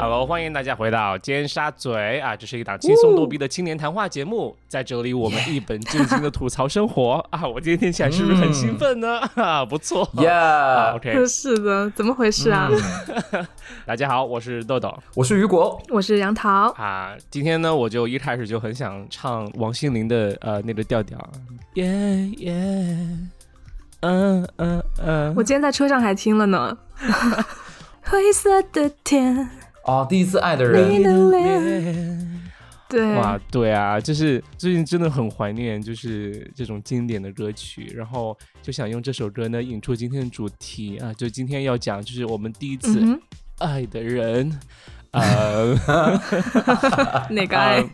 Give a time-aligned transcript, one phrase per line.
[0.00, 2.34] Hello，欢迎大家回到尖沙咀啊！
[2.34, 7.46] 这是一档轻松逗逼的青年谈话节目，在这里我们一本正经的吐槽生活 啊！
[7.46, 9.20] 我今天听起来是不是很兴奋呢？
[9.34, 10.96] 哈， 不错，Yeah。
[10.96, 12.70] OK，是的，怎么回事啊？
[13.84, 17.14] 大家好，我是豆豆，我是雨果，我是杨桃啊。
[17.28, 21.18] 今天呢，我就一开始就很想唱王心凌的呃那个调调
[21.74, 23.18] ，，Yeah Yeah，，
[24.00, 25.34] 嗯嗯嗯。
[25.36, 26.78] 我今天在车上还听了呢。
[28.02, 29.50] 灰色的天。
[29.90, 30.88] 哦，第一次爱的人。
[30.88, 32.40] 你的脸。
[32.88, 33.14] 对。
[33.14, 43.20] 哇，对啊，就是最近真的很怀念，就是这种经典的歌曲，然后就想用这首歌呢引出今天的主题啊，就今天要讲就是我们第一次
[43.58, 44.56] 爱的人。
[45.12, 45.74] 呃，
[47.30, 47.84] 哪个爱？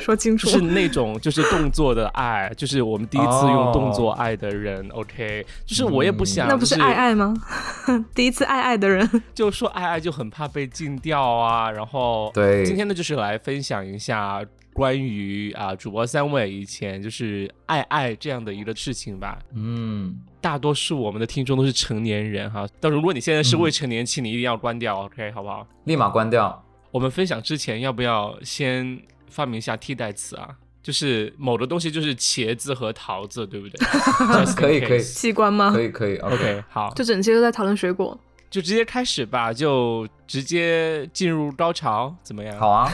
[0.00, 0.48] 说清楚。
[0.48, 4.82] 是那种就是动作的爱，就是我们第一次用动作爱的人。
[4.90, 7.34] 哦、OK，就是我也不想，那不是爱爱吗？
[8.14, 11.70] 第一次爱爱的人， 就说爱爱就很怕被禁掉啊。
[11.70, 14.42] 然后，对，今天呢就是来分享一下
[14.72, 19.38] 关于啊主播三位以前就是爱爱这样的一个事情吧。
[19.54, 20.20] 嗯。
[20.40, 25.64] 大多数我们的听众都是成年人哈，但如果你现在是未成年期，嗯、你一定要关掉，OK，好不好？
[25.84, 26.64] 立马关掉。
[26.90, 29.00] 我们分享之前要不要先
[29.30, 30.48] 发明一下替代词啊？
[30.82, 33.86] 就是某的东西就是茄子和桃子，对不对？
[34.56, 35.00] 可以可以。
[35.00, 35.70] 器官吗？
[35.72, 36.16] 可以可以。
[36.16, 36.92] OK，好。
[36.96, 38.18] 就整期都在讨论水果，
[38.52, 42.58] 就直接开始吧，就直接进入高潮，怎么样？
[42.58, 42.86] 好啊，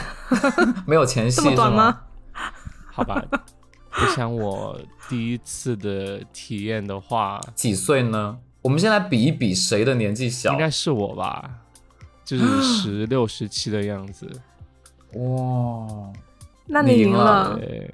[0.87, 1.99] 没有前戏这么短吗？
[2.89, 3.21] 好吧。
[3.91, 4.79] 我想我
[5.09, 8.37] 第一次的体验的话，几岁呢？
[8.61, 11.49] 我们先来比一比谁的年纪小，应该是我吧，
[12.23, 14.31] 就是十六、十七的样子。
[15.15, 16.13] 哇，
[16.67, 17.57] 那你赢了。
[17.59, 17.93] 对。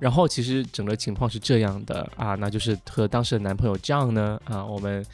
[0.00, 5.04] 然后其实整个情况是这样的啊，那就是和当时的男朋友 John 呢啊，我们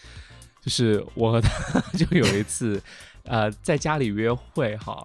[0.65, 2.81] 就是我和他 就有一次
[3.25, 5.05] 呃在家里约会哈，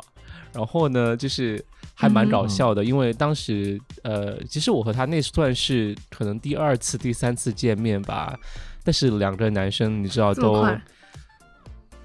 [0.53, 1.63] 然后呢就是。
[2.01, 8.39] 还蛮搞笑的，嗯、因为当时，呃，其实我和他那算是可能第二次、第三次见面吧。
[8.85, 10.65] 但是两个男生，你知道都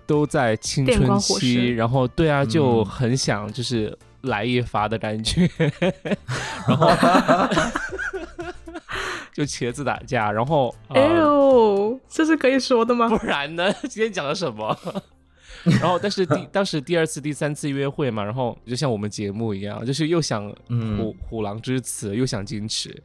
[0.04, 5.48] 都在青春期，然后对啊，就很想就是来一发的感觉，
[6.66, 6.88] 然后
[9.34, 13.09] 就茄子打架，然后哎呦，这是可以说的吗？
[13.09, 13.71] 不然呢？
[13.91, 14.75] 今天讲了什么？
[15.81, 23.03] 然后，但是第 当时第二次、第三次约会嘛，然后就像我们节目一样，就是又想虎、嗯、虎狼之词，又想矜持，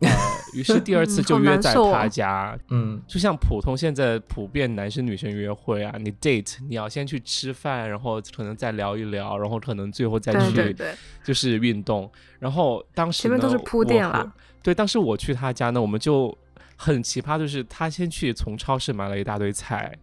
[0.00, 0.10] 呃，
[0.52, 10.76] 于是第二次就约在他家，嗯，就像普通现在普遍男生女生约会啊，你 date 你要先去吃饭，然后可能再聊一聊，然后可能最后再去
[11.22, 14.32] 就是运动，然后当时前面都是铺垫了，
[14.66, 16.36] 对，当时我去他家呢，我们就
[16.74, 19.96] 很奇葩，就是他先去从超市买了一大堆菜。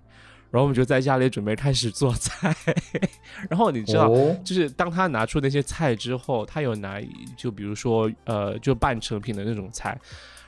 [0.52, 2.56] 然后我们就在家里准备开始做菜，
[3.50, 7.02] 然后你知道，哦、就是当他拿出那些菜之后，他有拿
[7.36, 10.00] 就比如说呃就半成品的那种菜，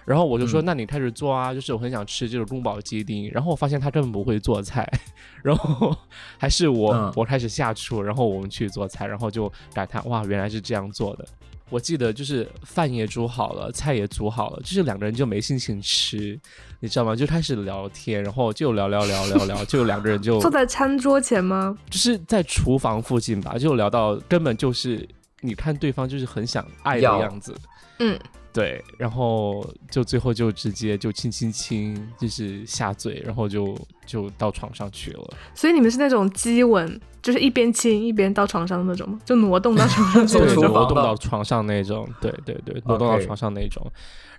[0.05, 4.89] 然后我就说、嗯、那你开始做啊，就是我很想吃这个宫保鸡丁，然后我发现他根本不会做菜，
[5.43, 5.93] 然后
[6.37, 11.27] 还是我、嗯、我开始下厨，然后我们去做菜，然后就感叹哇原来是这样做的。
[11.69, 16.39] 我记得就是饭也煮好了，菜也煮好了，就是两个人就没心情吃，
[16.79, 17.15] 你知道吗？
[17.15, 21.75] 就开始聊天，然后就聊聊聊聊聊，就两个人就 坐在餐桌前吗？
[21.89, 25.07] 就是在厨房附近吧，就聊到根本就是
[25.41, 27.55] 你看对方就是很想爱的样子，
[27.99, 28.19] 嗯，
[28.55, 35.33] 对，然后就最后就直接就亲亲亲，就是下嘴，然后就就到床上去了。
[35.53, 36.99] 所以你们是那种激吻？
[37.21, 39.19] 就是一边亲一边到床上的那种吗？
[39.25, 43.85] 就挪动到 床上去，对，挪动到床上那种，对对对，挪动到床上那种。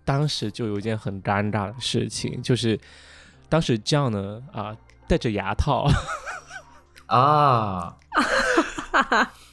[0.04, 2.78] 当时就有一件很尴尬的事情，就是
[3.48, 4.75] 当时这样呢啊，
[5.06, 5.87] 戴着牙套
[7.06, 7.97] 啊，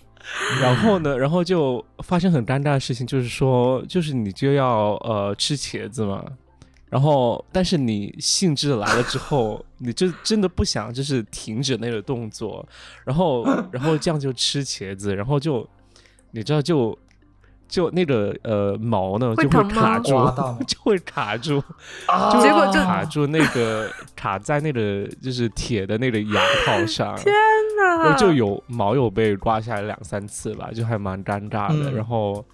[0.62, 6.24] 然后呢，然后就发生很尴尬的事情，就是说，就是你就要呃吃茄子嘛。
[6.90, 12.64] 然后，但是你兴致来了之后， 你就真的不想就是停止那个动作，
[13.04, 15.68] 然后，然后这样就吃茄子，然后就，
[16.30, 16.96] 你知道就
[17.74, 20.12] 就那个呃毛呢就会卡住，
[20.68, 21.58] 就会卡住，
[22.06, 27.34] 啊、结果就卡住那个卡在那个就是铁的那个牙套上， 天
[27.80, 28.14] 哪！
[28.16, 32.46] 就有毛有被刮下来两三次吧，就还蛮尴尬的，嗯、然后。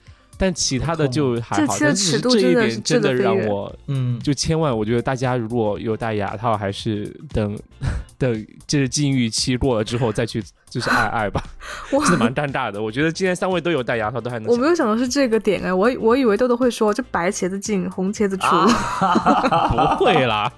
[0.41, 7.59] 但其他的就还好，但是这一点真的让我，嗯，就千万，我觉得大家如果有戴牙套，还是等
[8.17, 11.43] 等就是禁欲期过了之后再去就是爱爱吧，
[11.89, 12.81] 真的蛮尴尬的。
[12.81, 14.51] 我觉得今天三位都有戴牙套，都还能。
[14.51, 20.51] 我没有想到是这个点哎，我我以为豆豆会说，就白茄子进，红茄子出，啊、 不会啦，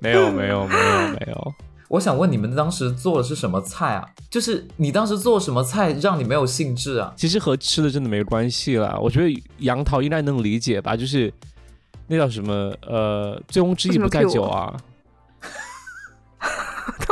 [0.00, 1.54] 没有没有没有没有，
[1.88, 4.06] 我想问你们当时做的是什么菜啊？
[4.30, 7.12] 就是你当时做什么菜让你没有兴致啊？
[7.16, 8.96] 其实和吃的真的没关系啦。
[9.00, 11.32] 我觉得杨桃应该能理解吧，就是
[12.06, 14.74] 那叫什么呃，醉翁之意不在酒啊。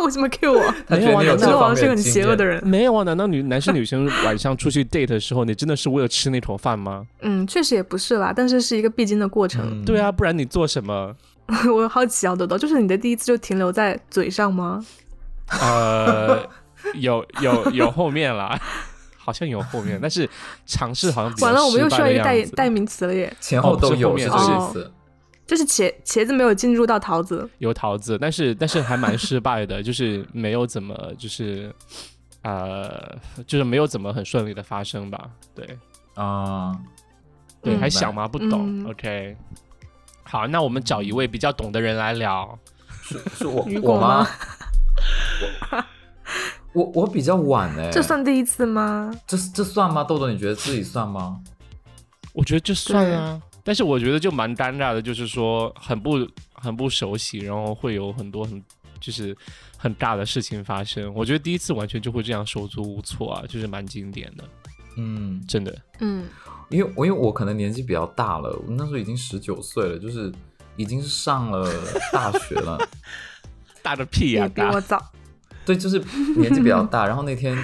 [0.03, 0.75] 他 为什么 Q 我？
[0.89, 2.61] 他觉得你有这我好像方面是个很邪恶的人。
[2.67, 3.03] 没有啊？
[3.05, 7.07] 难道女男生女生晚上出去 date 的时候，你真的是为了吃那坨饭吗？
[7.21, 9.63] 嗯，确实也不是啦，但是是一个必经的过程。
[9.71, 11.15] 嗯对，啊，不然你做什么？
[11.75, 14.85] 我好奇啊，豆豆，就是你的第一次就停留在嘴上吗？
[15.61, 16.39] 呃，
[16.95, 18.59] 有有有后面啦，
[19.19, 20.29] 好像有后面，但是
[20.67, 24.93] 尝试好像完了，我们又需要一个代代名词了耶，前后都有哦是是这后面个意思。
[25.53, 27.47] 就是茄茄子没有进入到桃子。
[27.59, 31.71] 有桃子，但是但是还蛮失败的， 就是没有怎么就是
[32.41, 33.15] 呃，
[33.47, 35.29] 就是没有怎么很顺利的发生吧。
[35.55, 35.79] 对
[36.15, 36.73] 啊，
[37.61, 38.27] 对，嗯还小吗？
[38.27, 38.65] 不懂。
[38.67, 39.37] 嗯 OK，
[40.23, 42.59] 好，那我们找一位比较懂的人来聊。
[43.03, 44.27] 是是我 我吗
[45.71, 45.85] 吗？
[46.73, 49.13] 我我比较晚哎，这算第一次吗？
[49.27, 50.03] 这这算吗？
[50.03, 51.39] 豆豆，你觉得自己算吗？
[52.33, 58.62] 我觉得这算啊，但是我觉得就蛮尴尬的，就是说很不很不熟悉，然后会有很多很
[59.00, 59.37] 就是
[59.76, 61.12] 很大的事情发生。
[61.14, 64.44] 我觉得第一次完全就会这样手足无措啊，就是蛮经典的，
[64.97, 65.76] 嗯，真的。
[66.00, 66.25] 嗯，
[66.70, 70.32] 因为我因为我可能年纪比较大了，我那时候已经十九岁了，就是
[70.76, 71.73] 已经是上了
[72.12, 72.79] 大学了。
[73.82, 74.81] 大的屁呀、大我！
[74.81, 75.12] 早。
[75.65, 75.99] 对，就是
[76.37, 77.06] 年纪比较大。
[77.06, 77.56] 然后那天，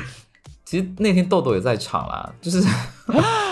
[0.64, 2.60] 其实那天豆豆也在场啦，就是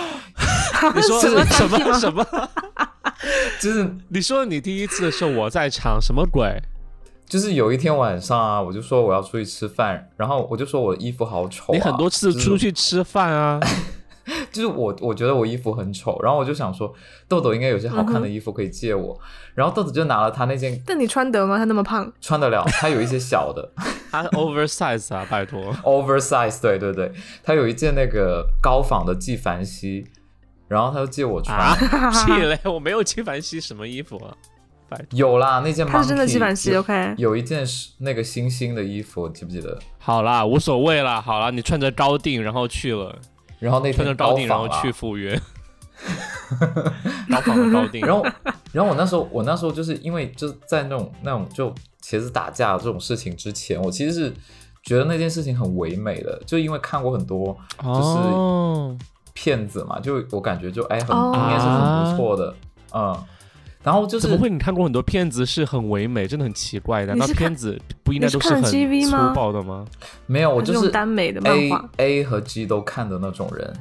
[0.94, 2.24] 你说什么什么什么？
[3.60, 6.60] 就是你说你第一次的时候我在场，什么鬼？
[7.26, 11.76] 就是有一天晚上啊，我就说我要出去吃饭，然后我就说我的衣服好丑、啊。
[11.76, 13.58] 你很多次出去吃饭啊，
[14.52, 16.94] 就是 我我觉得我衣服很丑，然后我就想说
[17.26, 19.18] 豆豆应该有些好看的衣服可以借我，
[19.54, 21.58] 然后豆豆就拿了他那件但你穿得吗？
[21.58, 23.72] 他那么胖，穿得了，他有一些小的
[24.10, 25.60] 他 oversize 啊，拜托。
[25.82, 27.10] oversize，对对对，
[27.42, 30.06] 他有一件那个高仿的纪梵希，
[30.68, 31.76] 然后他就借我穿，啊，
[32.26, 32.58] 屁嘞！
[32.64, 34.34] 我没有纪梵希什么衣服啊，
[35.10, 37.14] 有啦，那件他是真的纪梵希有，OK。
[37.16, 39.78] 有一件是那个星星的衣服，记不记得？
[39.98, 43.16] 好啦，无所谓啦，好啦，你穿着高定然后去了，
[43.58, 45.40] 然后那穿着天高高定然后去服务员，
[47.30, 48.00] 高仿的高定。
[48.06, 48.24] 然后，
[48.72, 51.70] 然后我那时候，我那时候就是因为就是在那种那种就
[52.02, 54.32] 茄子打架这种事情之前，我其实是
[54.82, 58.96] 觉得那件事情很唯美的，就因为看过很多哦，
[59.36, 62.54] 骗子嘛，就我感觉就哎很、哦应该是很不错的，
[62.94, 63.24] 嗯。
[63.82, 64.50] 然后就是怎么会？
[64.50, 67.06] 你看过很多骗子是很唯美，真的很奇怪。
[67.06, 69.84] 难道你是看片子不应该都是看很粗暴的吗？
[70.26, 73.72] 没有，我还就是用耽美的漫 A 画 A 和 G 都看的那种人。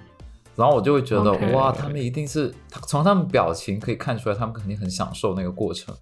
[0.56, 2.54] 然后我就会觉得哇，他们一定是
[2.86, 5.96] 从他们表情可以看出来，他们肯定很享受那个过程。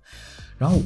[0.58, 0.78] 然后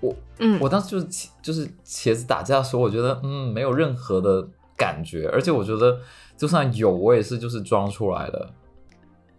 [0.00, 4.48] 我嗯，我当时就是就是茄子打架的时候，我觉得嗯没有任何的
[4.78, 6.00] 感觉，而且我觉得
[6.36, 8.50] 就算有，我也是就是装出来的，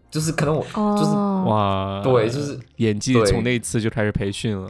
[0.09, 4.69] 就是可能我、就是哦，哇，对就是演技从那一次就开始培训了。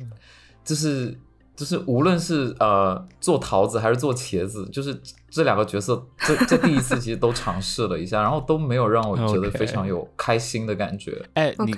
[0.64, 1.18] 就是
[1.56, 5.00] 就是无论是呃做桃子还是做茄子，就是
[5.30, 11.24] 这两个角色，这这第一次其实都尝试了一下， 然后都没有让我觉得非常有开心的感觉。
[11.34, 11.76] 哎，你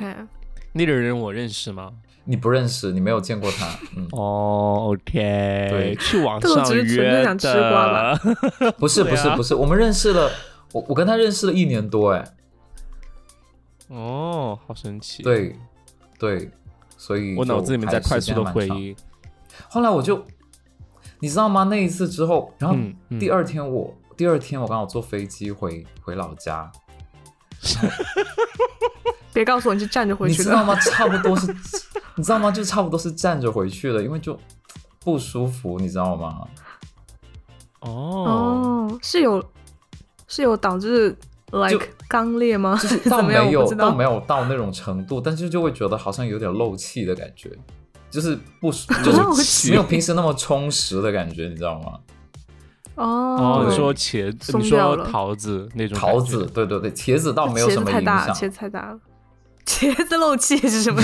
[0.74, 1.91] 那个人我认识吗？
[2.25, 8.15] 你不认识，你没有见过他，嗯， 哦，OK，对去网这个上只是纯粹约想吃瓜。
[8.77, 10.32] 不是不是不是，我们认识了，
[10.74, 12.25] 我我跟他认识了一年多，哎，
[13.89, 15.55] 哦，好神奇。，对
[16.17, 16.50] 对，
[16.98, 18.96] 所以我脑子里面在快速的回忆。
[19.70, 20.25] 后来我就，
[21.20, 21.63] 你知道吗？
[21.63, 22.75] 那一次之后，然后
[23.20, 26.72] 第二天我、第二天我刚好坐飞机回回老家，
[29.32, 30.44] 别告诉我你是站着回去的。
[30.44, 30.75] 你知道吗？
[30.75, 31.53] 差不多是，
[32.17, 32.50] 你知道吗？
[32.51, 34.38] 就差不多是站着回去了，因为就
[35.00, 36.48] 不舒服，你知道吗？
[37.81, 37.89] 哦，
[38.89, 39.43] 哦，是有
[40.27, 41.15] 是有导致
[41.51, 42.77] like 刚烈吗？
[42.81, 42.98] 就是？
[43.10, 44.03] 倒没有倒没。
[44.03, 47.51] 有到那种程度，但是就会觉得好像有点漏气的感觉，
[48.10, 52.00] 就是不舒 就是没有平时那么充实的感觉，你知道吗？
[52.95, 59.00] 哦，哦，你说茄，你说桃子那种桃子，对对对，茄子倒没有什么影子太大，响，茄子太大了。
[59.65, 61.01] 茄子漏气是什么？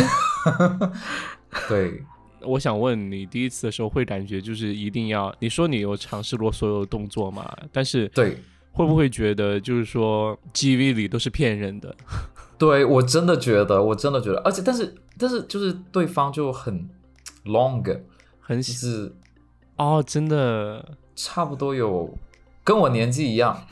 [1.68, 2.03] 对，
[2.41, 7.51] 我想问你，第一次的时候会感觉就是一定要，你说你有尝试过所有动作嘛？
[7.72, 8.38] 但是对
[8.72, 11.96] 会不会觉得就是说 GV 里都是骗人的？
[12.58, 16.88] 对，我真的觉得，我真的觉得，而且但是但是就是对方就很
[17.46, 17.84] long，
[18.39, 19.13] 很是
[19.77, 22.15] 哦，真的差不多有
[22.63, 23.65] 跟我年纪一样，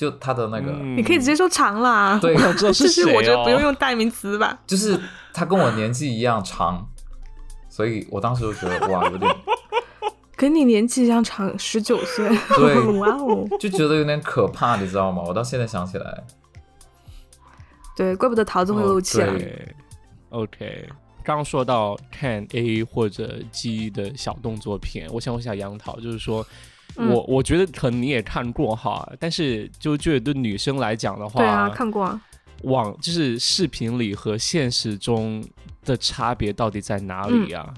[0.00, 2.18] 就他的那个，嗯你可以直接说长啦。
[2.22, 3.62] 对我知道是就是谁我觉得不用哦。
[3.64, 4.58] 用代名词吧。
[4.66, 4.98] 就是
[5.34, 6.88] 他跟我年纪一样长，
[7.68, 9.30] 所以我当时就觉得哇，有点
[10.34, 12.26] 跟你年纪一样长十九岁，
[12.56, 15.22] 对 哇哦，就觉得有点可怕，你知道吗？
[15.26, 16.24] 我到现在想起来，
[17.94, 19.34] 对，怪不得桃子会露怯啊。
[19.34, 19.74] 哦对
[20.30, 20.88] ，OK。
[21.22, 26.44] 刚刚说到看 A 或者 G 的小动作片，我想问一下杨桃，就是说，
[27.00, 32.20] 嗯我我觉得可能你也看过哈，但是就觉得对女生来讲的话，对啊，看过啊。
[32.62, 35.42] 网就是视频里和现实中
[35.82, 37.72] 的差别到底在哪里啊？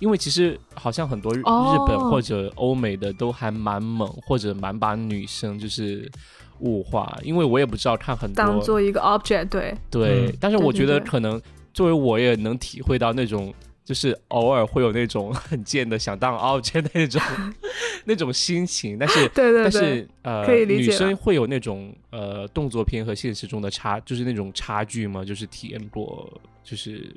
[0.00, 1.40] 因为其实好像很多日
[1.86, 6.10] 本或者欧美的都还蛮猛，或者蛮把女生就是
[6.58, 7.16] 物化。
[7.22, 11.40] 因为我也不知道看很多当做一个 object，对，对，嗯但是我觉得可能
[11.72, 13.54] 作为我也能体会到那种。
[13.86, 17.22] 就是偶尔会有那种 很贱的想当 object 的那种
[18.04, 19.62] 那种心情，但是 对对对。
[19.62, 20.90] 但是呃，可以理解。
[20.90, 25.24] 女生会有那种呃动作片和现实中的差，就是那种差距吗？
[25.24, 26.28] 就是体验过，
[26.64, 27.14] 就是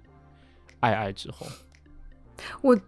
[0.80, 1.48] 爱爱之后，
[2.62, 2.80] 我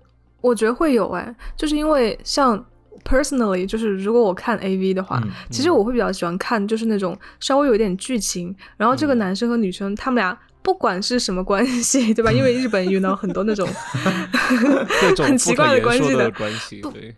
[0.41, 2.63] 我觉得会有哎，就是因为像
[3.03, 9.17] personally，就是如果我看 A V 的话，嗯其实我会比较喜欢看就是那种稍微有一点剧情，然后这个嗯。
[9.17, 10.37] 男生和女生他们俩。
[10.63, 12.31] 不管是什么关系， 对吧？
[12.31, 13.67] 因为日本 遇到很多那种
[15.17, 17.15] 很奇怪的不可言说的关系的关系，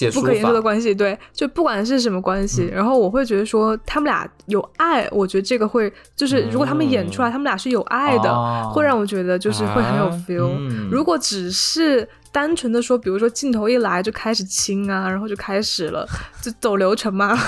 [0.00, 2.74] 对，不可言说的，关系，对，就不管是什么关系，嗯。
[2.74, 8.72] 然后我会觉得说他们俩有爱，我觉得这个会就是如果他们演出来，他们俩是有爱的，哦。
[8.74, 10.24] 会让我觉得就是会很有啊。
[10.26, 10.54] feel。
[10.58, 10.88] 嗯。
[10.90, 16.08] 如果只是单纯的说，比如说镜头一来就开始亲啊，然后就开始了，
[16.40, 17.38] 就走流程嘛，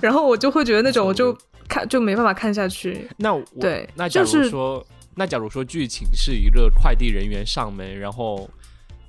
[0.00, 1.36] 然后我就会觉得那种我就
[1.72, 3.08] 看就没办法看下去。
[3.16, 8.48] 那我对那假就是如说，那假如说剧情是一个快递人员上门，然后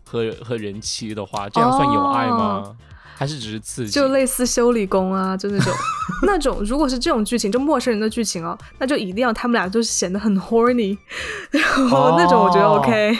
[0.05, 2.75] 和和人妻的话，这样算有爱吗？
[3.15, 3.91] 还是只是刺激？
[3.91, 5.73] 就类似修理工啊，就那种
[6.25, 10.97] 那种，如果是这种剧情，就陌生人的剧情哦，那就一定要他们俩就是显得很 horny，
[11.51, 13.17] 然后那种我觉得哦 OK，、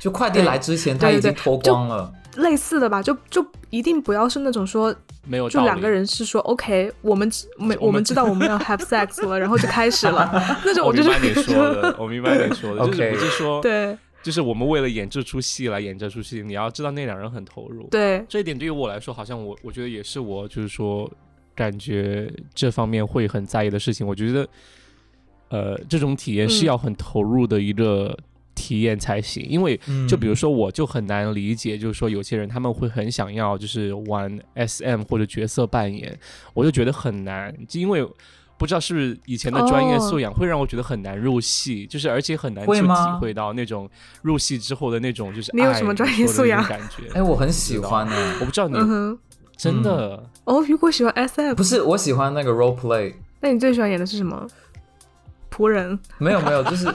[0.00, 4.94] 就快递来之前他已经脱光了，类似的吧，就就一定不要是那种说
[5.28, 10.28] 没有就两个人是说 OK，我们没我们知道我们要 have sex 了，然后就开始了，
[10.64, 13.96] 那种我我就是明白你说的， 我明白你说的，就是不是说，对。
[14.20, 17.86] 就是我们为了演这出戏来演这出戏，你要知道那两人很投入。
[17.88, 18.22] 对。
[18.28, 21.10] 这一点对于我来说，好像我我觉得也是我就是说
[21.54, 24.04] 感觉这方面会很在意的事情。
[24.04, 24.48] 我觉得，
[25.50, 26.66] 呃，这种体验是嗯。
[26.66, 28.18] 要很投入的一个
[28.58, 30.08] 体验才行，因为嗯。
[30.08, 36.18] 就比如说，我就很难理解，就是说有些人他们会很想要就是玩 SM 或者角色扮演，
[36.52, 38.04] 我就觉得很难，就因为。
[38.58, 42.88] 不知道是不是以前的专业素养会让我觉得很难入戏，就是而且很难去体
[43.20, 43.88] 会到那种
[44.22, 46.60] 入戏之后的那种就是你有什么专业素养。
[46.64, 47.04] 感觉？
[47.14, 48.12] 哎，我很喜欢呢。
[48.40, 49.16] 我不知道你嗯，
[49.56, 54.44] 真的，哦，如果喜欢 S M 不是，我喜欢那个 role play，那你最喜欢演的是什么？
[55.48, 55.96] 仆人。
[56.18, 56.86] 没有没有，就是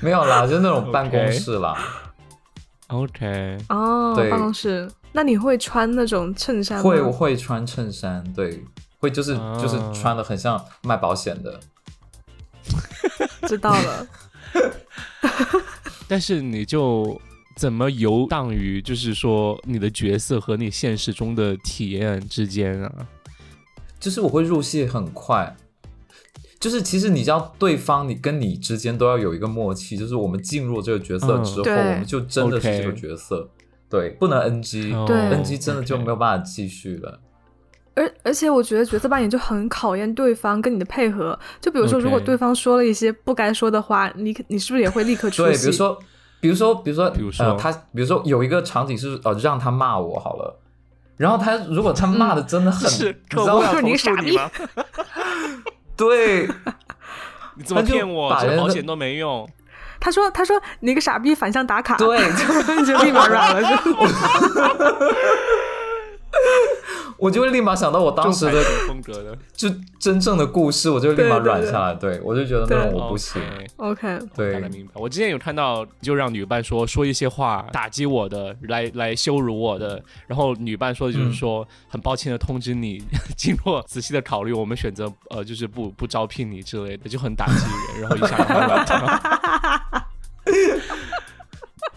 [0.00, 1.76] 没有啦，就是那种办公室啦。
[2.88, 6.84] OK，哦，办公室，那你会穿那种衬衫吗？
[6.84, 8.62] 会我会穿衬衫，对，
[8.98, 11.58] 会就是啊就是穿的很像卖保险的。
[13.46, 14.06] 知道了。
[16.06, 17.18] 但是你就
[17.56, 22.92] 怎么游荡于就是说你的角色和你现实中的体验之间啊？
[23.98, 25.56] 就是我会入戏很快，
[26.62, 31.44] 就是其实你知道对方你跟你之间都要有一个默契，就是我们进入这个角色嗯。
[31.44, 31.76] 之后，对。
[31.76, 33.50] 我们就真的是这个角色，
[33.90, 35.04] 对，不能 NG，NG、哦。
[35.04, 37.18] 对 NG 真的就没有办法继续了。
[37.94, 41.36] 而而且我觉得角色扮演就很考验对方跟你的配合。
[41.60, 45.98] 就比如说，如果对方说了一些不该说的话，你你是不是也会立刻出对，比如说，
[46.40, 47.44] 比如说，比如说，比如说。
[47.44, 50.60] 呃，他，比如说有一个场景是呃让他骂我好了，
[51.16, 54.38] 然后他如果他骂的真的很， 是你知道吗客户要投你个傻逼？
[56.06, 56.48] 对，
[57.56, 58.36] 你怎么骗我？
[58.40, 59.48] 这保险都没用。
[60.00, 62.18] 他说他说你个傻逼，反向打卡，对
[62.76, 63.76] 你 就立马软了，就
[67.18, 71.94] 我就会立马想到我当时的风格的， 就真正的故事，我就立马软下来。
[71.94, 73.40] 对我就觉得那种我不行。
[73.76, 74.18] OK。
[74.34, 74.92] 对大概明白。
[74.94, 83.02] 我之前有看到，就让女伴说说一些话打击我的，来来羞辱我的，然后女伴说的就是说、很抱歉的通知你，
[83.36, 87.52] 经过仔细的考虑，我们选择呃就是不不招聘你之类的，就很打击
[87.92, 90.02] 人，然后一下让他软掉。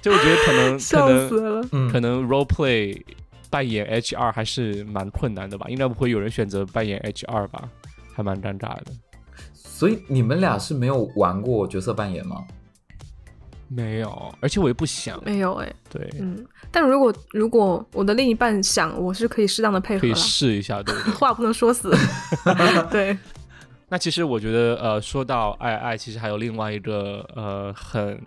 [0.01, 1.67] 就我觉得可能可笑能死了。
[1.71, 3.01] 嗯，可能 role play
[3.49, 7.69] 扮演 H 二还是蛮困难的吧，应该不会有人选择扮演 H 二吧，
[8.13, 8.85] 还蛮尴尬的。
[9.53, 12.43] 所以你们俩是没有玩过角色扮演吗？
[13.67, 15.19] 没有，而且我也不想。
[15.25, 21.13] 没有哎、对，嗯，但如果如果我的另一半想，我是可以适当的配合可以，试一下，对不对？
[21.17, 21.91] 话不能说死。
[22.91, 23.17] 对，
[23.89, 28.21] 那其实我觉得，呃，说到爱爱，其实还有另外一个呃很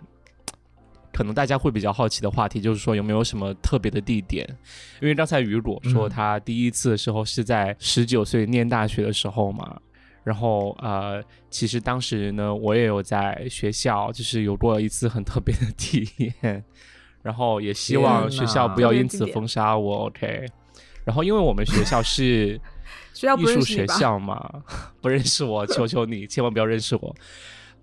[1.19, 4.47] 可能大家会比较好奇的话题，就是说有没有什么特别的地点？
[5.01, 9.77] 因为刚才雨果说嗯他第一次的时候是在十九岁念大学的时候嘛，
[10.23, 16.09] 然后呃，其实当时呢，我也有在学校就是有过一次很特别的体
[16.41, 16.63] 验，
[17.21, 20.45] 然后也希望学校不要因此封杀我，OK。
[21.03, 22.57] 然后因为我们学校是
[23.37, 23.85] 艺术学？
[23.87, 24.63] 校嘛，
[25.01, 27.13] 不认识我，求求你，千万不要认识我。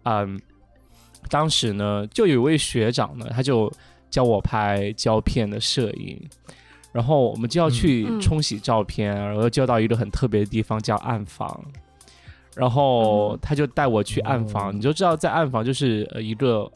[0.04, 0.40] 嗯，
[1.28, 3.72] 当时呢，就有一位学长呢，他就
[4.10, 6.20] 教我拍胶片的摄影，
[6.92, 11.64] 然后我们就要去嗯冲洗照片，然后就到一个很特别的地方叫暗房。
[12.54, 16.70] 然后嗯他就带我去暗房，哦你就知道在暗房就是呃一个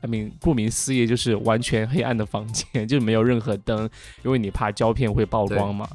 [0.00, 3.88] ，I mean，顾名思义就是完全黑暗的房间， 就没有任何灯，
[4.24, 5.86] 因为你怕胶片会曝光嘛。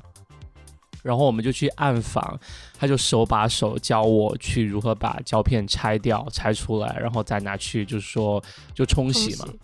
[1.01, 2.39] 然后我们就去暗访，
[2.84, 9.46] 他就手把手教我去如何把胶片拆掉、拆出来，然后再拿去就是说就冲冲洗嘛。
[9.46, 9.60] 洗。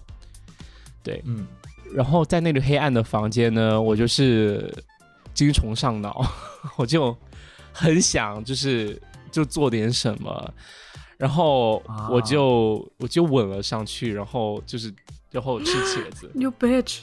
[1.03, 1.45] 对，嗯，
[1.93, 4.73] 然后在那个黑暗的房间呢，我就是
[5.33, 6.25] 精虫上脑，
[6.77, 7.13] 我就
[7.73, 8.97] 很想就是
[9.29, 10.53] 就做点什么，
[11.17, 12.07] 然后啊。
[12.09, 14.93] 我就、我就吻了上去，然后就是
[15.29, 16.99] 然后吃茄子，You bitch！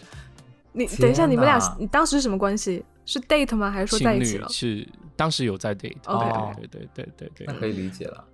[0.77, 2.85] 你等一下，你们俩你当时是什么关系？
[3.05, 3.71] 是 date 吗？
[3.71, 4.49] 还是说在一起了？
[4.49, 8.25] 是当时有在 date，OK，哦对对对对对对那可以理解了。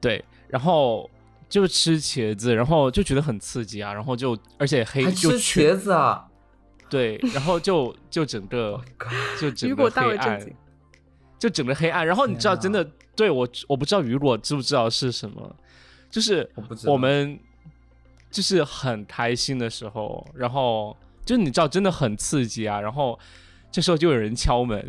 [0.00, 1.08] 对，然后
[1.48, 6.24] 就吃茄子，然后就觉得很刺激啊，然后就而且黑就吃茄子啊！
[6.88, 10.52] 对，然后就就整个 Oh 就整个大黑暗
[11.38, 12.06] 就整个黑暗。
[12.06, 15.56] 然后你知道，真的对我我不知道雨果知不知道是什么，
[16.10, 16.48] 就是
[16.86, 17.38] 我们
[18.30, 23.18] 就是很开心的时候，然后就你知道真的很刺激啊，然后
[23.70, 24.84] 这时候就有人敲门，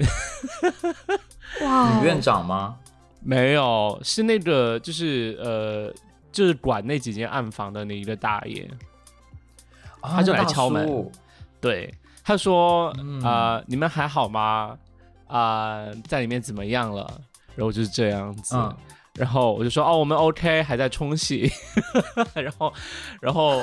[1.61, 2.77] 哇哦，女院长吗？
[3.21, 5.93] 没有，是那个就是呃。
[6.33, 8.67] 就是管那几间暗房的那一个大爷，
[10.01, 11.11] 啊他就来敲门
[11.61, 14.75] 对，他说：“嗯呃，你们还好吗？
[15.27, 17.07] 啊、在里面怎么样了？”
[17.55, 18.75] 然后就是这样子，嗯
[19.13, 21.47] 然后我就说：“哦，我们 OK，还在冲洗。
[22.33, 22.73] ”然后，
[23.21, 23.61] 然后，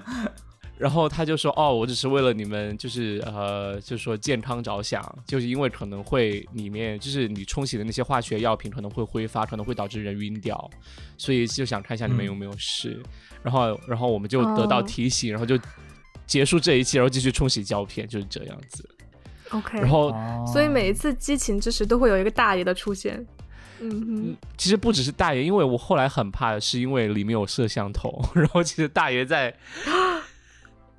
[0.82, 10.68] 然后他就说：“哦，我只是为了你们，就是呃，就是说健康着想，就是因为可能会里面就是你冲洗的那些化学药品可能会挥发，可能会导致人晕掉，
[11.16, 13.00] 所以就想看一下你们嗯有没有事。
[13.44, 15.56] 然后，然后我们就得到哦提醒，然后就
[16.26, 18.88] 结束这一切，然后继续冲洗胶片，就是这样子。
[19.50, 23.24] OK，然后，哦所以每一次激情之时都会有一个大爷的出现。
[23.80, 29.52] 嗯嗯，，其实不只是大爷，因为我后来很怕的是，因为里面有摄像头， 然后其实大爷在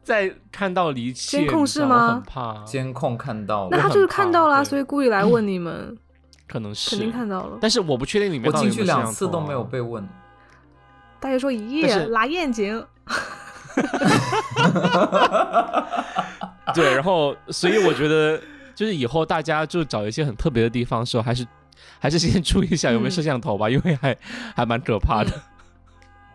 [0.04, 5.98] 在看到离切，监控是吗很怕，监控看到了，那他就是看到啦，对所以故意来问你们，
[6.48, 7.58] 可能是肯定看到了。
[7.62, 10.08] 但是我不确定里面我到底进去两次都没有被问。
[11.20, 12.86] 大爷说：“咦，拉眼睛。
[16.76, 18.38] 对，然后所以我觉得
[18.76, 21.48] 就是以后大家就找一些很特别的地方的时候，还是
[21.98, 24.18] 还是先注意一下有没有嗯摄像头吧，因为还
[24.54, 25.32] 还蛮可怕的。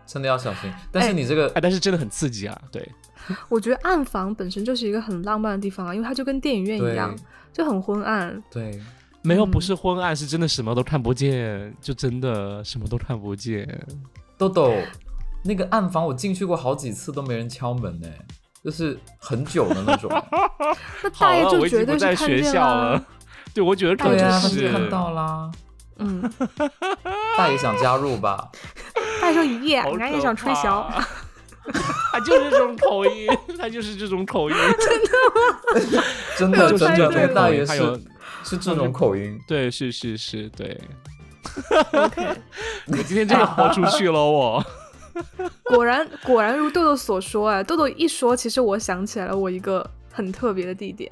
[0.07, 0.73] 真的要小心。
[0.91, 2.59] 但是哎你这个哎，但是真的很刺激啊！
[2.73, 2.91] 对，
[3.49, 7.15] 我觉得暗房本身就是一个很浪漫的地方啊，因为它就跟电影院一样，
[7.53, 8.43] 就很昏暗。
[8.51, 8.81] 对，
[9.23, 13.67] 没有嗯不是昏暗，是真的什么都看不见，就真的什么都看不见。
[14.37, 14.73] 豆豆
[15.45, 18.09] 那个暗房我进去过好几次都没人敲门呢，
[18.63, 20.11] 就是很久的那种。
[21.03, 23.05] 那，大爷就绝对是看在学校了。。
[23.55, 25.51] 对，我觉得可大爷能对啊，他就是看到啦。
[26.01, 26.23] 嗯，
[27.37, 28.51] 大爷想加入吧？
[29.21, 30.85] 大爷说：“咦，好可俺也想吹箫。
[31.73, 31.81] 怕
[32.19, 33.27] 他就是这种口音，
[33.59, 35.61] 他就是这种口音，真的吗
[36.37, 38.03] 真的， 真的那个大爷他有是
[38.45, 39.39] 是这种口音。
[39.47, 40.81] 对，是是是，对。
[41.93, 42.37] OK，
[42.87, 44.65] 我今天真的豁出去了，我。
[45.65, 51.11] 果然果然如豆豆所说啊，豆豆一说，其实我想起来了我一个很特别的地点。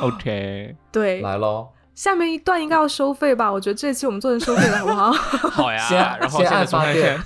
[0.00, 3.52] OK，对，来喽，下面一段应该要收费吧？
[3.52, 5.12] 我觉得这期我们做成收费的好不好？
[5.12, 5.78] 好呀。
[5.86, 7.20] 先先然后现在按发电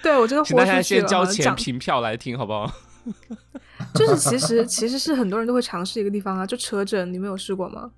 [0.02, 1.00] 对我真的请大家豁出去了。
[1.00, 2.70] 先交钱讲凭票来听，好不好？
[3.94, 7.90] 就是其实其实是很多人都会尝试一个地方啊，就车震，你们有试过吗？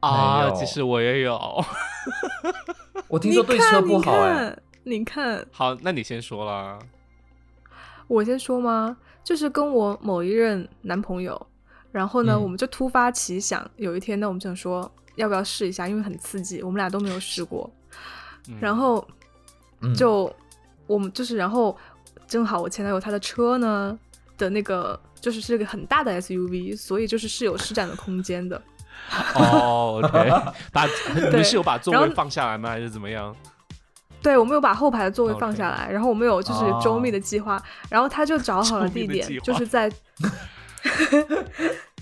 [0.00, 1.64] 啊，其实我也有。
[3.08, 4.16] 我听说对车看，不好
[4.84, 6.78] 你看，好，那你先说啦。
[8.08, 8.96] 我先说吗？
[9.24, 11.46] 就是跟我某一任男朋友，
[11.92, 17.70] 然后呢，嗯我们就突发奇想，有一天呢，我们想说要不要试一下，因为很刺激，我们俩都没有试过。
[18.48, 19.06] 嗯然后
[19.80, 20.32] 嗯就、
[20.86, 21.76] 我们就是，然后
[22.26, 23.98] 正好我前男友他的车呢
[24.38, 28.60] 的那个就是是个很大的 SUV，所以就是是有施展的空间的。
[29.34, 30.30] 哦，OK，
[30.72, 32.70] 把你们是有把座位放下来吗？
[32.70, 33.34] 还是怎么样？
[34.22, 39.88] 对，我们有把后排的座位放下来然后我们有就是周密的计划，然后他就找好了地点就是在，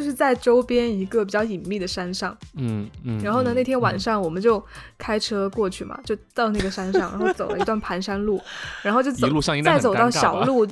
[0.00, 2.34] 就是在周边一个比较隐秘的山上。
[2.56, 3.22] 嗯嗯。
[3.22, 4.64] 然后呢，嗯那天晚上我们就
[4.96, 8.40] 开车过去嘛，就到那个山上，然后走了一段盘山路，
[8.82, 9.28] 然后就走
[9.62, 10.66] 再走到小路，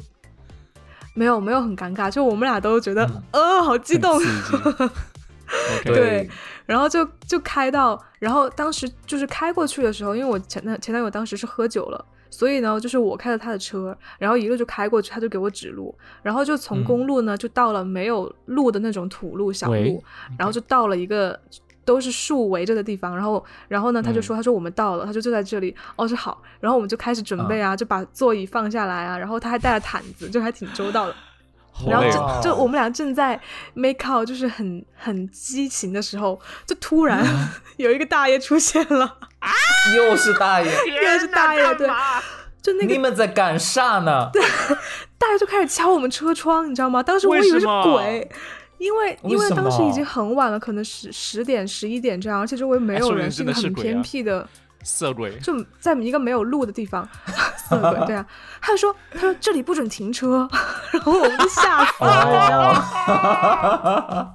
[1.12, 4.18] 没有没有很尴尬，就我们俩都觉得、嗯呃好激动
[5.84, 6.28] 对
[6.64, 20.02] 然后就就开到，然后当时就是开过去的时候，因为我前男前男友当时是喝酒了，所以呢，就是我开了他的车，然后一路就开过去，他就给我指路，然后就从嗯公路呢、就到了没有路的那种土路小路，
[20.38, 21.38] 然后就到了一个。
[21.84, 31.16] 都是树围着的地方，然后，然后呢，他就说，他说我们到了，他说就在这里，哦，是好，然后我们就开始准备啊，就把座椅放下来啊，然后他还带了毯子，就还挺周到的。
[31.88, 32.42] 然后。
[32.42, 33.40] 就我们俩正在
[33.72, 37.24] make out，就是很很激情的时候，就突然
[37.78, 39.16] 有一个大爷出现了，
[39.94, 41.88] 又是大爷，又是大爷，对，
[42.60, 44.28] 就那个你们在干啥呢？
[44.34, 44.42] 对
[45.18, 47.02] 大爷就开始敲我们车窗，你知道吗？
[47.02, 48.30] 当时我以为是鬼。
[48.78, 54.48] 因为因为当时已经很晚了，可能十十点十一点这样，而且周围没有人，是一个很偏僻的，
[54.84, 57.08] 色鬼，就在一个没有路的地方，
[57.68, 58.24] 色鬼对啊。
[58.60, 60.48] 他就说他说这里不准停车，
[60.92, 62.72] 然后我们就吓死了，你知道
[64.14, 64.34] 吗？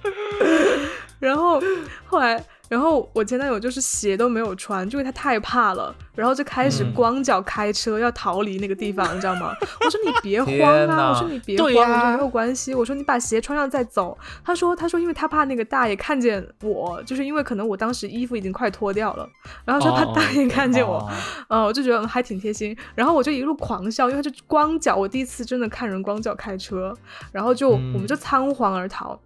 [1.20, 1.62] 然后
[2.04, 9.54] 后来，然后我前男友就是鞋都没有穿，就因为他太怕了，然后就开始嗯光脚开车要逃离那个地方，你知道吗？
[9.84, 14.16] 我说你别慌啊，我说你别慌，啊我说没有关系，我说你把鞋穿上再走。
[14.44, 19.28] 他说他说因为他怕那个大爷看见我，就是因为可能我当时衣服已经快脱掉了，
[19.64, 21.10] 然后说怕哦大爷看见我，哦
[21.48, 26.92] 呃，我就觉得嗯还挺贴心，然后我就一路狂笑，因为他就光脚，我第一次真的看人光脚开车，
[27.30, 29.18] 然后就、嗯我们就仓皇而逃。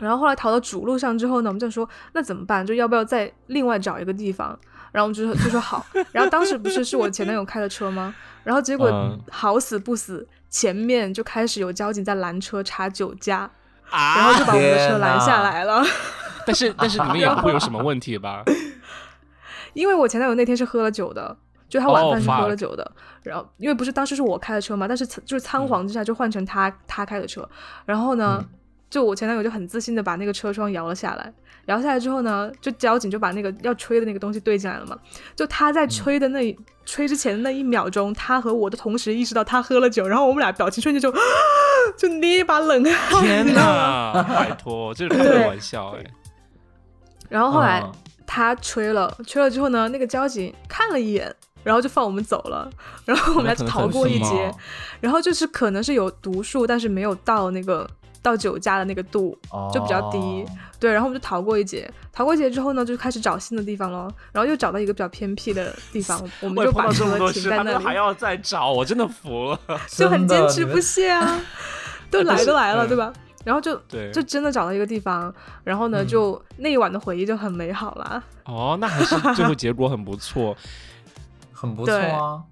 [0.00, 2.66] 然后后来逃到主路上之后呢，我们就说那怎么办？
[2.66, 4.58] 就要不要再另外找一个地方？
[4.92, 5.84] 然后我们就说就说好。
[6.12, 8.14] 然后当时不是是我前男友开的车吗？
[8.42, 13.50] 然后结果嗯好死不死，前面就开始有交警在拦车查酒驾，
[13.90, 15.84] 啊然后就把我们的车拦下来了。
[16.46, 18.42] 但是但是你们也不会有什么问题吧？
[19.74, 21.36] 因为我前男友那天是喝了酒的，
[21.68, 22.90] 就他晚哦饭是喝了酒的。
[23.22, 27.48] 然后因为不是当时是我开的车嘛，但是就是仓皇之下就换成他、他开的车。
[27.84, 28.48] 然后呢，嗯
[28.90, 31.32] 就我前男友就很自信的把那个车窗摇了下来，
[31.66, 34.98] 摇下来之后呢，就交警就把那个要吹的那个东西对进来了嘛。
[35.36, 41.10] 就他在吹的那、吹之前的那一秒钟，他和我的同时意识到他喝了酒，然后我们俩表情瞬间就
[41.96, 43.54] 就捏一把冷汗，天？
[43.54, 46.04] 哪，拜托，这是开对玩笑哎。
[47.28, 47.80] 然后后来。
[47.80, 47.92] 嗯
[48.32, 52.70] 他吹了，吹了之后呢，那个交警看了一眼，然后就放我们走了，
[53.04, 54.54] 然后我们俩就逃过一劫，
[55.00, 57.90] 然后就是可能是有毒数，但是没有到那个
[58.22, 59.36] 到酒驾的那个度，
[59.72, 60.46] 就比较低哦
[60.78, 69.60] 对，然后我们就逃过一劫，逃过一劫之后呢，就开始找新的地方了，然后又找到一个比较偏僻的地方，我们就把车，停在那里还，要再找，我真的服了。
[69.88, 71.40] 就很坚持不懈啊，
[72.10, 73.12] 都来都来了，嗯对吧？
[73.44, 75.32] 然后就对，就真的找到一个地方，
[75.64, 78.22] 然后呢，嗯就那一晚的回忆就很美好啦。
[78.44, 80.56] 哦，那还是最后结果很不错。
[81.52, 82.42] 很不错啊。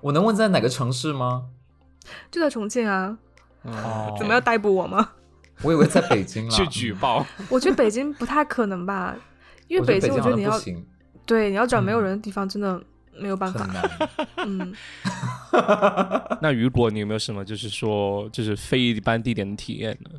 [0.00, 1.44] 我能问在哪个城市吗？
[2.30, 3.18] 就在重庆啊，嗯
[3.64, 5.10] 哦怎么要逮捕我吗？
[5.62, 6.66] 我以为在北京 去。
[6.66, 7.24] 举报？
[7.48, 9.16] 我觉得北京不太可能吧，
[9.68, 10.60] 因为北京我觉得你要
[11.26, 12.80] 对你要找没有嗯人的地方，真的
[13.18, 13.64] 没有办法。
[13.64, 13.90] 很难。
[14.46, 14.74] 嗯，
[16.42, 20.10] 那雨果，你有没有什么就是说就是非一般地点的体验呢？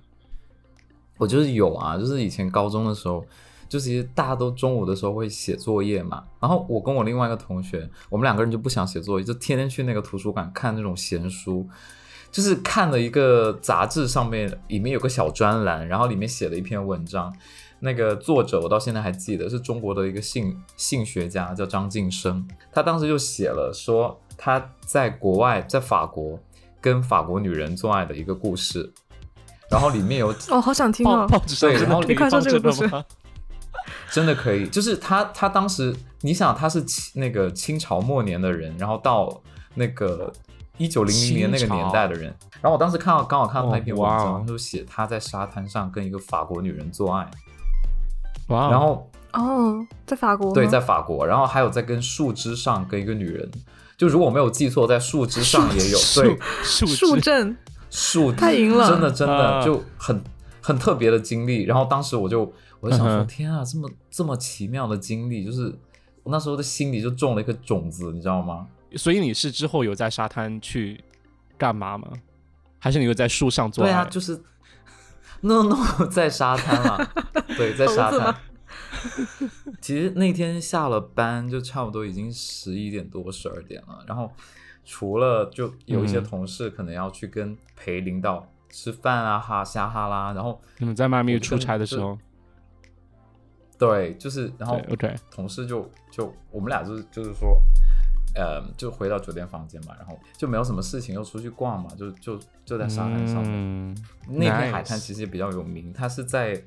[1.17, 3.25] 我就是有啊，就是以前高中的时候，
[3.69, 11.67] 就其实大家都中午的时候会写作业嘛，然后我跟我另外一个同学，我们两个人就不想写作业，就天天去那个图书馆看那种闲书，
[12.35, 17.33] 就是看了一个杂志上面里面有个小专栏，然后里面写了一篇文章，
[17.79, 26.37] 那个作者我到现在还记得是中国的一个性性学家叫张晋生，他当时就写了说他在国外在法国
[26.81, 28.91] 跟法国女人做爱的一个故事。
[29.71, 31.41] 然后里面有哦，好想听啊哦。
[31.61, 33.05] 对然后你快真的可以放说这个故事？
[34.11, 39.41] 真的可以，就是他，他当时，你想他是清那个清朝末年的人，然后到
[39.73, 40.33] 那个
[40.77, 42.23] 一九零零年那个年代的人，
[42.61, 47.29] 然后我当时看到刚好看到那一篇文章，就写他在沙滩上跟一个法国女人做爱，
[48.47, 53.49] 哇，然后哦，在法国对，在法国，然后还有在跟树枝上跟一个女人，
[53.97, 57.57] 就如果我没有记错，在树枝上也有，对，树树枝镇
[57.89, 58.89] 树太赢了。
[58.89, 59.63] 真的真的啊。
[59.63, 60.21] 就很
[60.61, 61.63] 很特别的经历。
[61.63, 65.73] 然后当时我就我就想说，天啊，这么这么奇妙的经历，就是
[66.23, 68.67] 我那时候的心里就种了一颗种子，你知道吗？
[68.95, 71.03] 所以你是之后有在沙滩去
[71.57, 72.07] 干嘛吗？
[72.79, 73.83] 还是你又在树上做？
[73.83, 74.39] 对啊，就是
[75.41, 77.11] no no 在沙滩啦，
[77.57, 78.35] 对，在沙滩。
[79.81, 84.31] 其实那天下了班就差不多已经十一点多十二点了，然后
[84.83, 86.23] 除了就有一些嗯。
[86.23, 92.17] 同事可能要去跟陪领导吃饭啊哈瞎哈啦，然后你们在迈阿密我就跟出差的时候，
[93.77, 97.61] 对，就是然后对，OK，同事就就我们俩就是就是说，
[98.35, 103.51] 呃，就回到酒店房间嘛，然后就没有什么事情，又出去逛嘛，就就就在沙滩上面。
[103.53, 106.61] 嗯，那片海滩其实也比较有名，它是在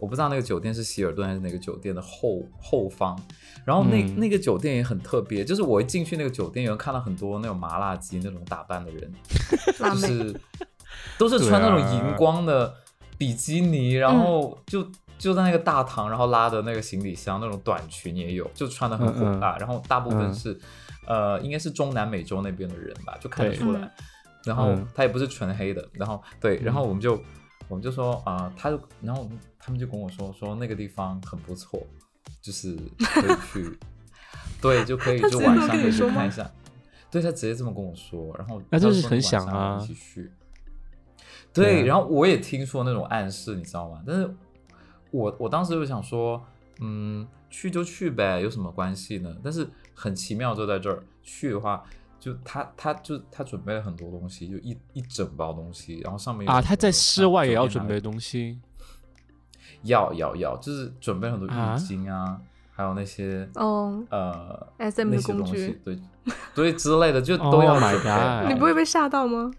[0.00, 3.16] 我不知道那个酒店是希尔顿还是哪个酒店的后后方，
[3.64, 4.18] 然后那、嗯。
[4.18, 9.12] 那个酒店也很特别，就是我一进去那个酒店，有看到很多那种麻辣鸡那种打扮的人，
[9.78, 10.40] 就是
[11.18, 12.74] 都是穿那种荧光的
[13.16, 14.84] 比基尼，然后就
[15.18, 20.34] 就在那个大堂，然后拉的那个行李箱那种短裙也有，就穿的很火辣，然后大部分嗯。
[20.34, 20.58] 是、
[21.06, 23.90] 呃应该是中南美洲那边的人吧，就看得出来嗯。
[24.44, 27.22] 然后嗯他也不是纯黑的，然后对，然后我们就
[27.68, 31.86] 我们就说啊、他就然后他们就跟我说说那个地方很不错，
[32.40, 33.78] 就是可以去，
[34.60, 36.50] 对，就可以就晚上可以去看一下。
[37.10, 40.32] 对他直接这么跟我说，然后那就是很想啊一起去。
[41.52, 44.02] 对然后我也听说那种暗示，你知道吗？
[44.06, 44.34] 但是
[45.10, 46.42] 我我当时就想说，
[46.80, 49.36] 嗯，去就去呗，有什么关系呢？
[49.44, 51.82] 但是很奇妙就在这儿，去的话，
[52.18, 57.86] 就他他就他准备了很多东西，就一一整包东西，然后上面啊，他在室外也要准。
[57.86, 58.58] 备东西
[59.82, 62.40] 要要要，就是准备很多啊浴巾啊，
[62.72, 65.98] 还有那些哦呃那的些东西工具，，对
[66.54, 69.50] 对之类的，就 都要 Oh my 准备你不会被吓到吗？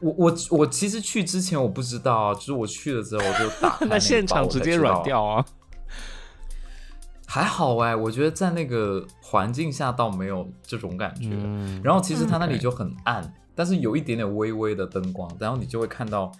[0.00, 5.44] 我我我其实去之前我不知道啊，就是我去了之后我就打开 那现场直接软掉啊。
[7.30, 7.32] 啊！
[7.32, 11.30] 还好哎，我觉得在那个环境下倒没有这种感觉。
[11.30, 16.32] 嗯，然后其实它那里嗯就很暗，但是有一点点微微的灯光，然后你就会看到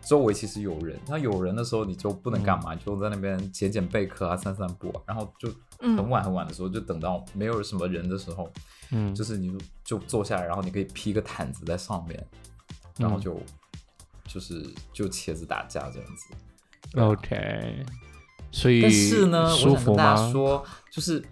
[0.00, 0.98] 周围其实有人。
[1.06, 5.48] 那有人的时候你就不能干嘛，就在那边捡捡贝壳啊、散散步啊，然后就
[5.80, 8.50] 很嗯晚很晚的时候，就等到没有什么人的时候，
[8.90, 12.26] 嗯，就是你就就坐下来，然后你可以披个毯子在上面，
[12.96, 13.40] 然后嗯就、
[14.26, 16.34] 就是就茄子打架这样子。
[16.96, 17.84] OK，
[18.50, 20.32] 所以但是呢，我舒服想跟大家？
[20.32, 21.22] 说，就是，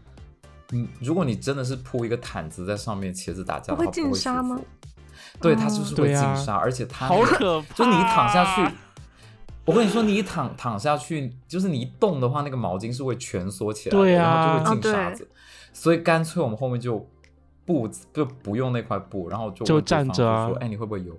[0.72, 4.60] 嗯，如果你真的是铺一个毯子在上面，茄子打架的话，不会进沙吗？
[5.40, 7.74] 对，它哦就是会进沙，而且它好那个可怕！
[7.74, 8.74] 就是你一躺下去，
[9.64, 15.28] 我跟你说，你一躺躺下去，就是你一动的话，那个毛巾是会蜷缩起来的，对啊然后就会进沙子。
[15.72, 17.06] 所以干脆我们后面就
[17.64, 21.14] 布就不用那块布，然后就站着啊说哎，你会不会游？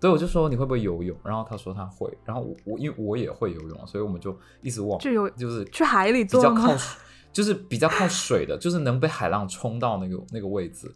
[0.00, 1.16] 对，我就说你会不会游泳？
[1.24, 6.74] 然后他说他会，然后我我因为我也会游泳，所以我们就一直往就有就是去海里比较 靠，
[7.32, 10.94] 就是比较靠水的，就是能被海浪冲到那个那个位置。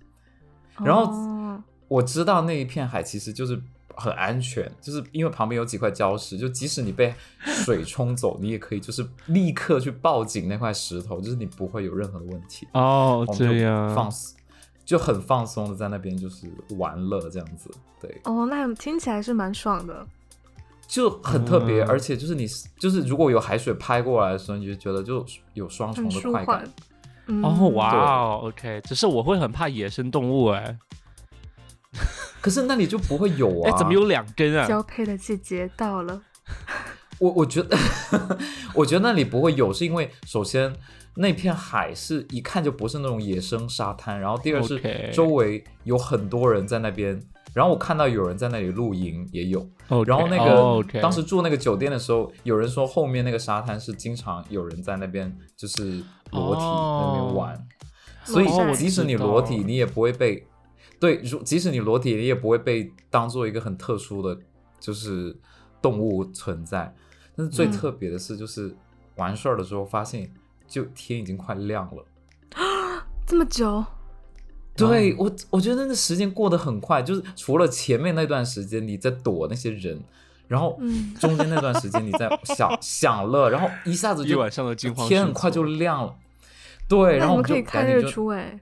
[0.85, 3.59] 然后哦我知道那一片海其实就是
[3.97, 12.69] 很安全，就是因为旁边有几块礁石，就即使你被水冲走，你也可以就是立刻去抱紧那块石头，就是你不会有任何的问题。
[12.75, 14.37] 哦这样放肆，
[14.89, 17.71] 就很放松的在那边就是玩乐这样子，
[18.01, 20.07] 对，哦，那听起来是蛮爽的。
[20.87, 22.47] 就很特别，嗯而且就是你
[22.79, 25.23] 就是如果有海水拍过来的时候，你就觉得就
[25.53, 26.65] 有双重的快感。。
[27.27, 30.79] 嗯哦，哇哦，OK，只是我会很怕野生动物哎，
[32.41, 33.69] 可是那里就不会有啊？
[33.71, 34.67] 哎，怎么有两根啊？
[34.67, 36.23] 交配的季节到了，
[37.21, 37.77] 我我觉得，
[38.73, 40.75] 我觉得那里不会有，是因为首先
[41.21, 44.81] 那片海是一看就不是那种野生沙滩，然后第二是
[45.13, 47.21] 周围有很多人在那边，
[47.53, 49.69] 然后我看到有人在那里露营也有
[50.07, 57.69] 然后那个、当时住那个酒店的时候，有人说后面那个沙滩是经常有人在那边就是裸体哦那边玩，
[58.25, 60.47] 所以即使你裸体，你也不会被
[61.01, 64.39] 对，如即使你裸体，你也不会被当做一个很特殊的
[64.79, 65.37] 就是
[65.83, 66.95] 动物存在。
[67.35, 68.73] 但是最嗯特别的是，就是
[69.17, 70.31] 完事儿的时候发现，
[70.69, 72.05] 就天已经快亮了。
[73.27, 73.85] 这么久，
[74.77, 80.01] 对我，我觉得那个时间过得很快，就是除了前面那段时间你在躲那些人，
[80.47, 86.15] 然后嗯中间那段时间你在享享 乐，然后一下子就一晚上的惊慌天很快就亮了。
[86.89, 88.61] 对，然后我们就可以看日赶紧就出哎。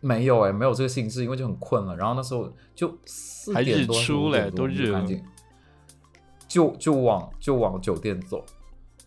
[0.00, 1.96] 没有哎、没有这个兴致，因为就很困了。
[1.96, 5.04] 然后那时候就四点多出嘞都日了
[6.46, 8.44] 就就往就往酒店走。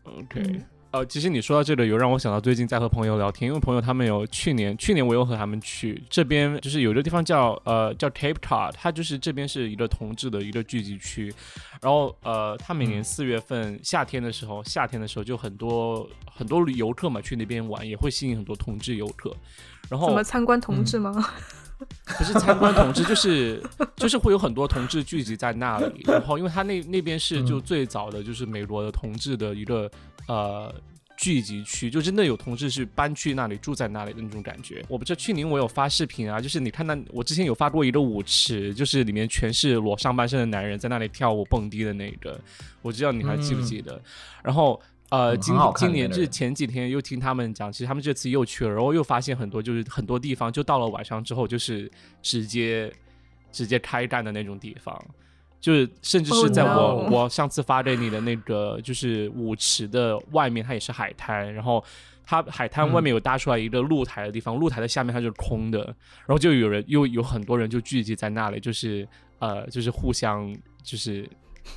[0.03, 0.65] OK，、嗯
[0.97, 11.31] 呃，其实你说到这个，有让我想到最近在和朋友聊天，因为朋友他们有去年，去年我有和他们去这边，就是有一个地方叫呃叫 Cape Cod，它就是这边是一个同志的一个聚集区，
[11.81, 19.31] 然后呃，他每年嗯四月份、夏天的时候，夏天的时候就很多很多游客嘛去那边玩，也会吸引很多同志游客，
[19.89, 21.13] 然后怎么参观同志吗？
[22.17, 23.61] 不是参观同志，就是
[23.97, 26.01] 就是会有很多同志聚集在那里。
[26.07, 29.87] 然后，因为他那那边是就嗯最早的就是美国的同志的一个
[30.27, 30.73] 呃。
[31.19, 34.85] 聚集区就真的有同事是搬去那里住在那里的那种感觉。
[34.87, 42.39] 我不知道去年我有发视频啊，就是你看那我之前有发过一个舞池，就是里面全是裸上半身的男人在那里跳舞蹦迪的那个，
[42.83, 43.99] 我知道你还记不记得？
[44.43, 52.93] 然后呃，今今年就是前几天又听他们讲，其实他们这次又去了，然后又发现很多就是很多地方就到了晚上之后就是直接
[53.51, 55.03] 直接开干的那种地方。
[55.67, 61.83] 就是甚至是在我我上次发给你的那个就是舞池的外面，它也是海滩，然后
[62.25, 65.83] 它海滩外面有搭出来一个露台的地方，露台的下面它就是空的，
[66.25, 69.05] 然后就有人又有很多人就聚集在那里，就是
[69.39, 71.29] 呃就是互相就是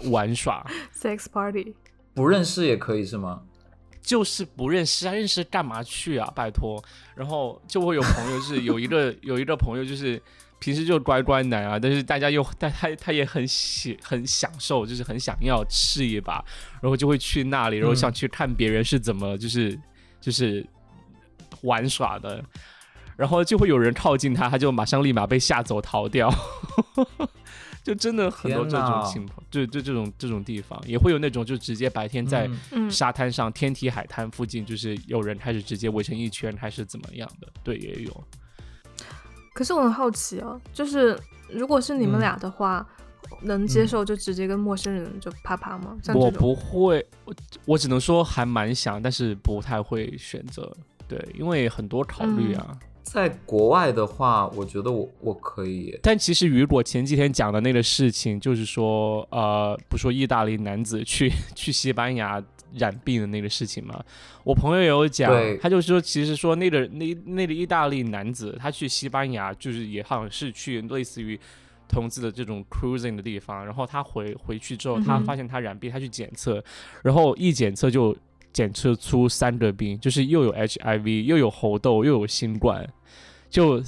[0.05, 1.74] 玩耍，sex party，
[2.14, 3.42] 不认识也可以是吗？
[4.00, 6.33] 就是不认识啊，认识干嘛去啊？
[6.33, 6.81] 拜托，
[7.16, 10.22] 然后就会有朋友是有一个有一个朋友就是。
[10.61, 16.44] 平时就乖乖男啊，但是大家又但他他也很喜很享受，就是很想要试一把，
[16.81, 19.77] 然后就会去那里，然后想去看别人是怎么就是
[20.20, 20.64] 就是
[21.62, 22.44] 玩耍的，
[23.16, 26.31] 然后就会有人靠近他，他就马上立马被吓走逃掉，
[27.83, 32.46] 就真的很多这种情况，就就这种这种地方也会有那种就直接白天在
[32.90, 37.49] 沙滩上天体海滩附近，就是有人开始直接围成一圈，还是怎么样的？
[37.64, 38.25] 对，也有。
[39.61, 41.14] 可是我很好奇哦，就是
[41.51, 42.87] 如果是你们俩的话，
[43.42, 45.94] 能接受就直接跟陌生人就啪啪吗？
[46.14, 47.35] 我不会，我
[47.66, 50.75] 我只能说还蛮想，但是不太会选择。
[51.07, 52.75] 对，因为很多考虑啊。
[53.02, 55.98] 在国外的话，我觉得我我可以。
[56.02, 62.42] 但其实雨果前几天讲的那个事情，就是说，呃，不说意大利男子去 去西班牙。
[62.74, 64.00] 染病的那个事情嘛，
[64.44, 65.28] 我朋友有讲，
[65.60, 71.36] 他就说，其实说那个那那个意大利男子，他去西班牙就是也好像是去类似于
[71.88, 76.62] 同志的这种 cruising 的地方，然后他回回去之后，他发现他染病，他去检测，
[77.02, 78.16] 然后一检测就
[78.52, 82.88] 检测出三个病，就是又有 HIV，又有猴痘，又有新冠，
[83.48, 83.82] 就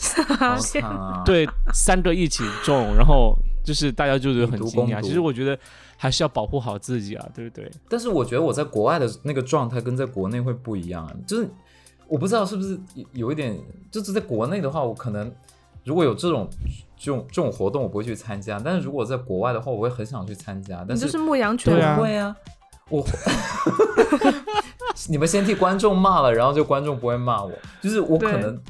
[1.25, 5.01] 对三个一起中，然后就是大家就是很惊讶。
[5.01, 5.59] 其实我觉得。
[5.95, 7.71] 还是要保护好自己啊，对不对？
[7.89, 11.49] 但是我觉得我在国外的那个状态跟在国内会不一样，就是
[12.09, 12.77] 我不知道是不是
[13.13, 13.57] 有一点，
[13.89, 15.33] 就是在国内的话，我可能
[15.85, 16.51] 如果有这种
[16.97, 20.85] 这种这种活动，我不会去参加；但是如果在国外的话，我会很想去参加。
[20.89, 22.35] 但是就是牧羊犬会啊，
[22.93, 23.05] 我
[25.09, 27.51] 你们先替观众骂了，然后就观众不会骂我，
[27.81, 28.63] 就是我可能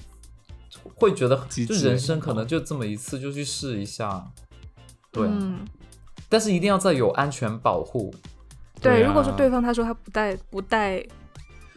[0.94, 4.24] 会觉得，就人生可能就这么一次，就去试一下，
[5.10, 5.28] 对。
[6.28, 8.14] 但是一定要在有安全保护。
[8.80, 11.04] 对，如果说对方他说他不带不带，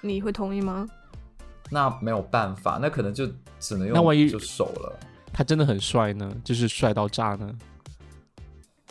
[0.02, 0.88] 你会同意吗？
[1.72, 3.28] 那没有办法，那可能就
[3.60, 3.94] 只能用。
[3.94, 4.98] 那万一就手了，
[5.34, 7.54] 他真的很帅呢，就是帅到炸呢。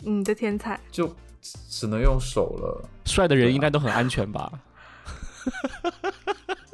[0.01, 1.11] 你的天才就
[1.69, 2.89] 只能用手了。
[3.05, 4.51] 帅的人应该都很安全吧？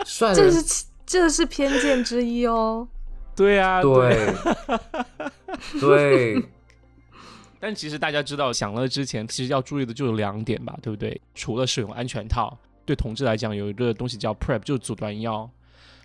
[0.05, 2.87] 帅，这是这是偏见之一哦。
[3.35, 4.33] 对啊，对
[5.79, 6.43] 对。
[7.59, 11.21] 但其实大家知道，享乐之前其实要注意的就有两点吧，对不对？
[11.35, 15.47] 除了使用安全套，对同志来讲有一个东西叫 PrEP，就是阻断药，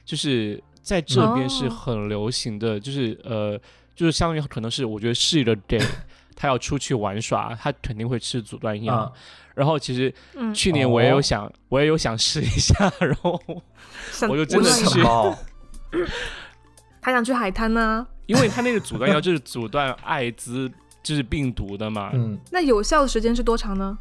[0.05, 3.59] 就是在这边是很流行的，就是呃，
[3.95, 5.81] 就是相当于可能是我觉得是一个 gay，
[6.37, 9.13] 他要出去玩耍，他肯定会吃阻断药。
[9.55, 10.15] 然后其实
[10.55, 13.43] 去年我也有想，我也有想试一下， 然后
[14.29, 15.03] 我就真的去，
[17.03, 20.71] 他想去海滩呢，因为他那个阻断药就是阻断艾滋。
[21.03, 23.97] 就是病毒的嘛，嗯，那有效的时间是多长呢？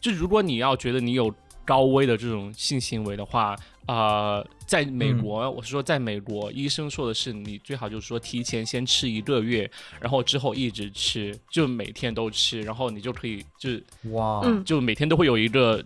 [0.00, 1.30] 就如果你要觉得你有
[1.68, 3.54] 高危的这种性行为的话，
[3.86, 15.84] 呃，在美国，我是说在美国，医生说的是你最好就是说提前先吃一个月，然后之后一直吃，就每天都吃，然后你就可以就是哇，就每天都会有一个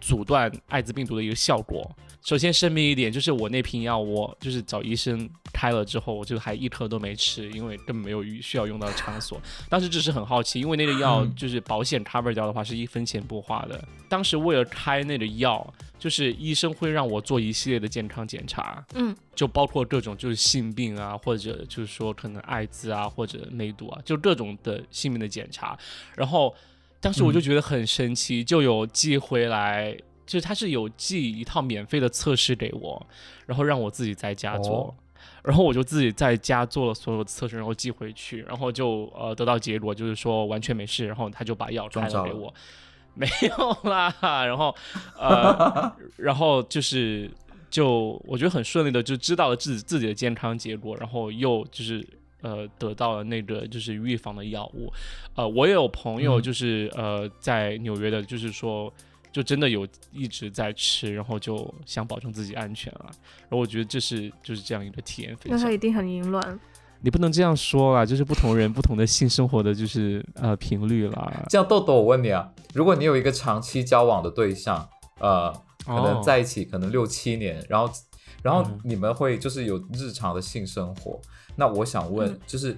[0.00, 1.94] 阻断艾滋病毒的一个效果。
[2.22, 9.40] 首先声明一点，就是我那瓶药，我就是找医生开了之后，我就还一颗都没吃，因为根本没有需要用到的场所。
[9.70, 13.82] 当时只是很好奇，因为那个药就是保险 cover 掉的话是一分钱不花的。
[14.08, 25.78] 当时为了开那个药，就是医生会让我做一系列的健康检查，嗯，就包括各种就是性病啊，或者就是说可能艾滋啊，或者梅毒啊，就各种的性病的检查。
[26.14, 26.54] 然后
[27.00, 29.96] 当时我就觉得很神奇，就有寄回来。
[30.30, 33.04] 就是他是有寄一套免费的测试给我，
[33.46, 34.94] 然后让我自己在家做，
[35.42, 42.54] 然后我就自己在家做了所有的测试，然后寄回去，然后就呃得到结果就是说完全没事，然后他就把药开了给我，
[43.14, 44.72] 没有啦，然后
[45.18, 47.28] 呃 然后就是
[47.68, 52.06] 就我觉得很顺利的就知道了自己自己的健康结果，然后又就是
[52.40, 54.92] 呃得到了那个就是预防的药物，
[55.34, 58.92] 呃我也有朋友就是呃在纽约的，就是说。
[59.32, 63.06] 就真的有一直在吃，然后就想保证自己安全啊。
[63.40, 65.58] 然后我觉得这是就是这样一个体验分享。
[65.58, 66.58] 那他一定很淫乱。
[67.02, 71.44] 你不能这样说啊，就是不同人不同的性生活的就是呃频率啦。
[71.48, 74.86] 这样豆豆，我问你啊，如果你有一个长期交往的对象，
[75.18, 75.50] 呃，
[75.86, 77.90] 可能哦在一起可能六七年，然后
[78.42, 81.18] 然后嗯你们会就是有日常的性生活，
[81.56, 82.76] 那我想问，嗯就是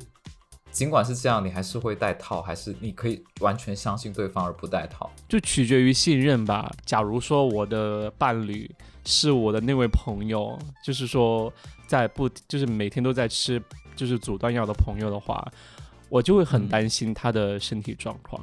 [0.73, 5.09] 尽管是这样，你还是会戴套，还是你可以完全相信对方而不戴套？
[5.29, 6.73] 就取决于信任吧。
[6.87, 8.69] 假如说我的伴侣
[9.05, 11.53] 是我的那位朋友，就是说
[11.87, 13.63] 在不就是每天都在吃
[13.95, 15.47] 就是阻断药的朋友的话，
[16.09, 18.43] 我就会很嗯担心他的身体状况，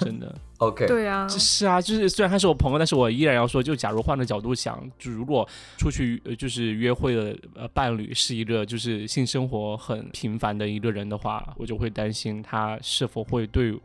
[0.00, 0.34] 真的。
[0.58, 13.78] OK，对啊，是啊，就是虽然他是我朋友，但是我依然要说，就假如换个角度想，就如果出去呃就是约会的呃伴侣是一个就是性生活很频繁的一个人的话，我就会担心他是否会对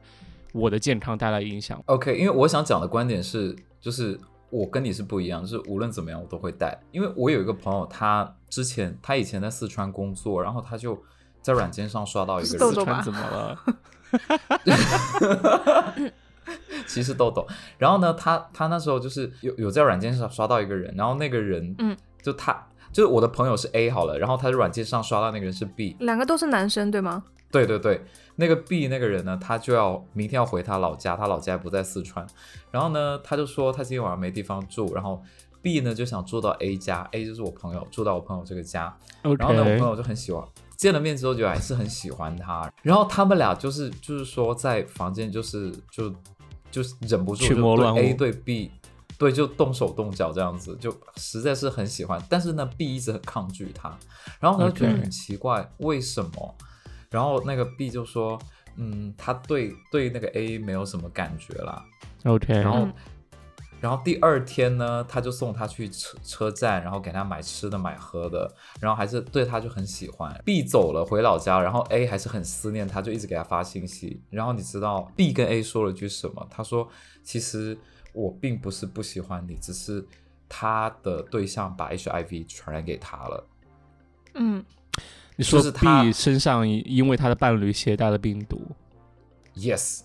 [0.52, 1.80] 我的健康带来影响。
[1.86, 4.20] OK，因为我想讲的观点是，就是
[4.50, 6.76] 我跟你是不一样，就是无论怎么样我都会带。
[6.92, 11.00] 因为我有一个朋友，他之前他以前在四川工作，然后他就
[11.44, 13.60] 在软件上刷到一个四川怎么了？
[16.86, 17.48] 其实豆豆。
[17.78, 27.24] 然后呢，他他那时候就是有有在软件上刷到一个人，然后那个人，嗯，就他就是我的朋友是 A 好了，然后他在软件上刷到那个人是 B，两个都是男生对吗？
[27.52, 28.02] 对对对，
[28.36, 32.26] 那个 B 那个人呢，他就要明天要回他老家，他老家不在四川。
[32.72, 35.22] 然后呢，他就说他今天晚上没地方住，然后
[35.62, 38.98] B 呢就想住到 A 家，A 就是我朋友，住到我朋友这个家。
[39.22, 40.44] 然后呢，我朋友就很喜欢，
[40.78, 42.72] 见了面之后就还是很喜欢他。
[42.82, 46.14] 然后他们俩就是就是说在房间就是就
[46.72, 48.72] 就是忍不住就对群魔乱舞 A 对 B。
[49.16, 52.22] 对，就动手动脚这样子，就实在是很喜欢。
[52.28, 53.96] 但是呢，B 一直很抗拒他，
[54.40, 56.56] 然后他就觉得很奇怪为什么？
[57.10, 58.38] 然后那个 B 就说，
[58.76, 61.86] 嗯，他对对那个 A 没有什么感觉啦。
[62.26, 62.94] OK，然后，嗯
[63.84, 70.34] 然后第二天呢，他就送他去车车站，然后给他买吃的买喝的，然后还是对他就很喜欢。
[70.46, 74.22] B 走了回老家，然后 A 还是很思念他，就一直给他发信息。
[74.30, 76.48] 然后你知道 B 跟 A 说了句什么？
[76.50, 76.88] 他说
[77.26, 77.78] ：“其实
[78.14, 80.08] 我并不是不喜欢你，只是
[80.48, 83.46] 他的对象把 HIV 传染给他了。
[84.36, 84.64] 嗯，
[85.36, 88.66] 你说是他 B 身上因为他的伴侣携带了病毒
[89.56, 90.04] Yes，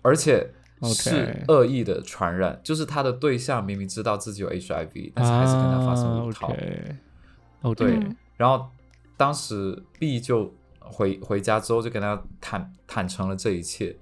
[0.00, 0.50] 而且
[0.84, 6.52] 是恶意的传染就是他的对象明明知道自己有 HIV，但是还是跟他发生无套。
[7.62, 8.16] 哦对嗯。
[8.36, 8.68] 然后
[9.16, 13.96] 当时 B 就回回家之后就跟他坦坦诚了这一切，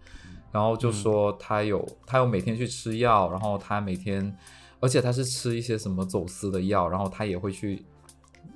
[0.50, 4.36] 然后就说他有、他有每天去吃药，然后他每天，
[4.80, 7.84] 而且他是吃一些什么走私的药，然后他也会去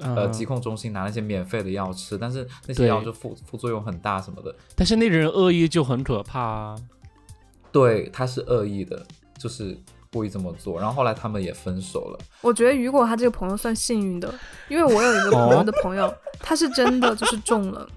[0.00, 4.54] 呃嗯疾控中心拿那些免费的药吃，但是那些药就副副作用很大什么的。
[4.74, 6.76] 但是那个人恶意就很可怕啊。
[7.72, 9.02] 对，他是恶意的，
[9.38, 9.76] 就是
[10.12, 10.78] 故意这么做。
[10.78, 12.18] 然后后来他们也分手了。
[12.40, 14.32] 我觉得雨果他这个朋友算幸运的，
[14.68, 17.86] 因为我有一个朋友的朋友，他是真的就是中了。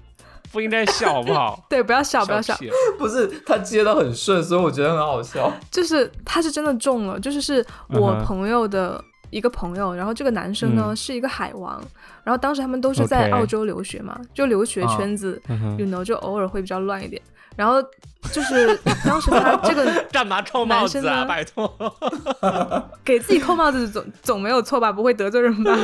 [0.52, 1.64] 不应该笑好不好？
[1.70, 2.54] 对，不要笑，不要笑，
[2.98, 5.50] 不是他接的很顺，所以我觉得很好笑。
[5.70, 11.82] 就是他是真的中了，就是是我朋友的一个朋友，然后这个男生呢、嗯是一个海王，
[12.22, 17.22] 然后当时他们都是在澳洲留学嘛，就留学圈子、嗯哼 y o u know，就偶尔会比较乱一点。
[17.56, 17.82] 然后
[18.32, 21.02] 就是 当时他这个 干嘛扣帽子啊？
[21.02, 21.94] 男生呢拜托。
[23.04, 24.90] 给自己扣帽子总总没有错吧？
[24.92, 25.76] 不会得罪人吧？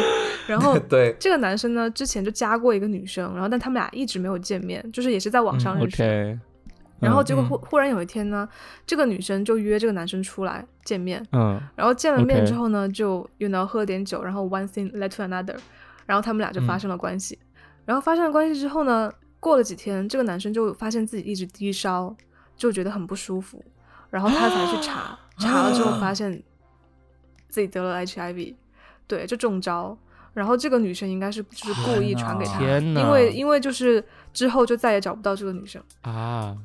[0.47, 6.39] 然后对，这个男生呢，之前就加过一个女生，然后但他们俩一直没有见面，就是也是在网上认识
[7.01, 8.49] 然后结果嗯忽忽然有一天呢，
[8.85, 15.55] 这个女生就约这个男生出来见面，嗯然后见了面之后呢，就 you know 喝点酒，然后 one thing led to another，
[16.07, 17.39] 然后他们俩就发嗯生了关系。
[17.85, 22.14] 然后发生了关系之后呢，过了几天，这个男生就发现自己一直低烧，
[22.57, 23.64] 就觉得很不舒服，
[24.11, 26.43] 然后他才去查， 查了之后发现
[27.49, 28.55] 自己得了 HIV，
[29.07, 29.97] 对，就中招。
[30.34, 35.82] 然后这个女生应该是就是故意传给他，因为因为就是之后就再也找不到这个女生。
[36.03, 36.57] 啊，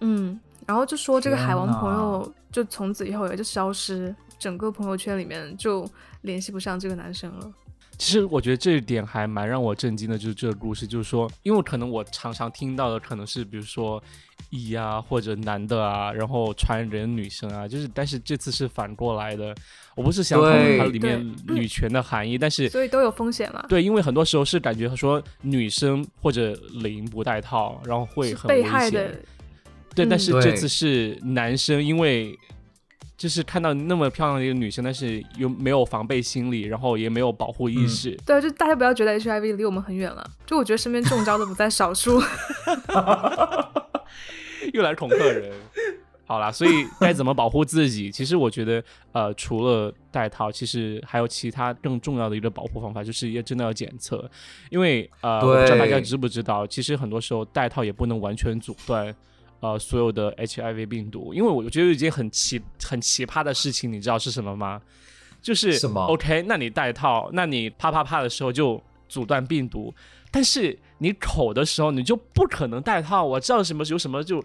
[0.00, 5.88] 嗯，然后就说这个海王朋友就从此以后也就消失，整个朋友圈里面就
[6.22, 7.52] 联系不上这个男生了。
[7.98, 14.02] 其实我觉得这一点还蛮让我震惊的，就是这个故事，就是说，因为可能我常常听到的可能是比如说
[14.50, 19.54] 一啊或者男的啊，然后传人女生啊，就是但是这次是反过来的。
[19.96, 23.66] 我不是想讨论它里面女权的含义，但是所以都有风险嘛。
[23.68, 29.20] 对，因为很多时候是感觉说女生或者零不带套，然后会很危被害的险。，
[29.96, 32.38] 对，但嗯是这次是男生，因为
[33.18, 38.16] 就是看到那么漂亮的一个女生，但是又没有防备心理，然后也没有保护意嗯识。
[38.24, 42.22] 对，就大家不要觉得 HIV 离我们很远了，就我觉得身边中招的不在少数。
[44.72, 45.52] 又来恐吓人。
[46.26, 48.12] 好啦，所以该怎么保护自己？
[48.12, 54.30] 其实我觉得，呃，除了戴套，其实还有其他更重要的一个保护方法，就是要真的要检测，
[54.68, 59.14] 因为呃，我不知道大家知不知道，其实很多时候戴套也不能完全阻断
[59.60, 64.80] 呃所有的 HIV 病毒，因为我觉得一件很奇很奇葩的事情，你知道是什么吗？
[65.40, 69.94] 就是什么？OK，那你戴套，那你啪啪啪的时候就阻断病毒，
[70.30, 73.24] 但是你口的时候你就不可能戴套。
[73.24, 74.44] 我知道什么有什么就。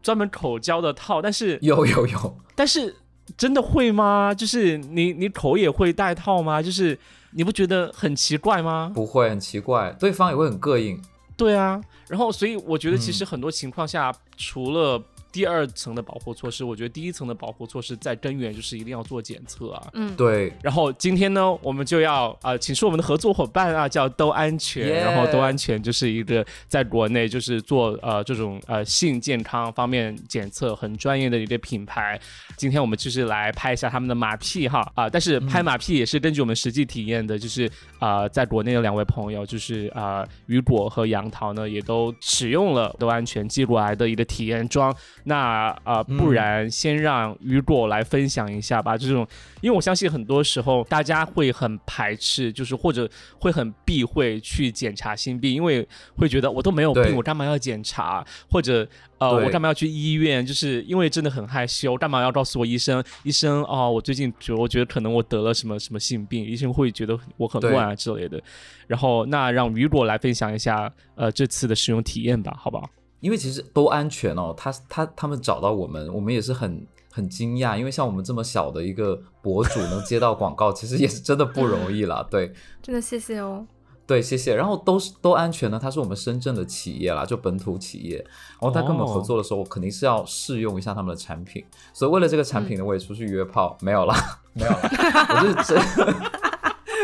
[0.00, 2.94] 专门口交的套，但是有有有，但是
[3.36, 4.32] 真的会吗？
[4.32, 6.62] 就是你你口也会戴套吗？
[6.62, 6.96] 就是
[7.32, 8.92] 你不觉得很奇怪吗？
[8.94, 11.02] 不会很奇怪，对方也会很膈应。
[11.38, 15.02] 对啊，然后所以我觉得其实很多情况下，除了。
[15.38, 19.86] 第二层的保护措施，我觉得第一层的保护措施在根源就是一定要做检测啊。
[19.92, 20.52] 嗯，对。
[20.60, 24.88] 然后今天呢，我们就要啊，请出我们的合作伙伴啊，叫都安全。
[24.88, 32.20] 然后都安全就是一个在国内就是做呃这种呃性健康方面检测很专业的一个品牌。
[32.56, 37.70] 今天我们就是来拍一下他们的马屁哈啊，但是拍马屁也是根据我们实际体验的，就是
[38.00, 44.92] 啊，在国内的两位朋友就是啊雨果和杨桃呢，也都使用了都安全寄过来的一个体验装。
[45.28, 48.96] 那呃，不然先让雨果来分享一下吧。
[48.96, 49.26] 这种，
[49.60, 53.08] 因为我相信很多时候大家会很排斥，就是或者
[53.38, 58.26] 会很避讳去检查心病，因为会觉得我都没有病，我干嘛要检查？
[58.50, 60.44] 或者呃，我干嘛要去医院？
[60.44, 63.04] 就是因为真的很害羞，干嘛要告诉我医生？
[63.22, 68.40] 医生哦，我最近觉我觉得可能我得了什么什么性病，医生会觉得我很乱啊之类的。
[68.86, 72.88] 然后那让雨果来分享一下呃这次的使用体验吧，好不好？
[73.20, 82.26] 因为其实都安全哦，他他他们找到我们，我们也是很很惊讶，因为像我们这么小的一个博主 能接到广告，其实也是真的不容易啦。
[82.30, 82.52] 对，
[82.82, 83.66] 真的谢谢哦。
[84.06, 84.54] 对，谢谢。
[84.54, 88.16] 然后都是都安全呢，它是我们深圳的企业啦，就本土企业。
[88.18, 91.62] 然后他跟我们合作的时候，我肯定是要试用一下他们的产品。
[91.92, 94.14] 所以为了这个产品呢，我也出去约炮，没有了，
[94.54, 94.78] 没有了，
[95.34, 95.82] 我是真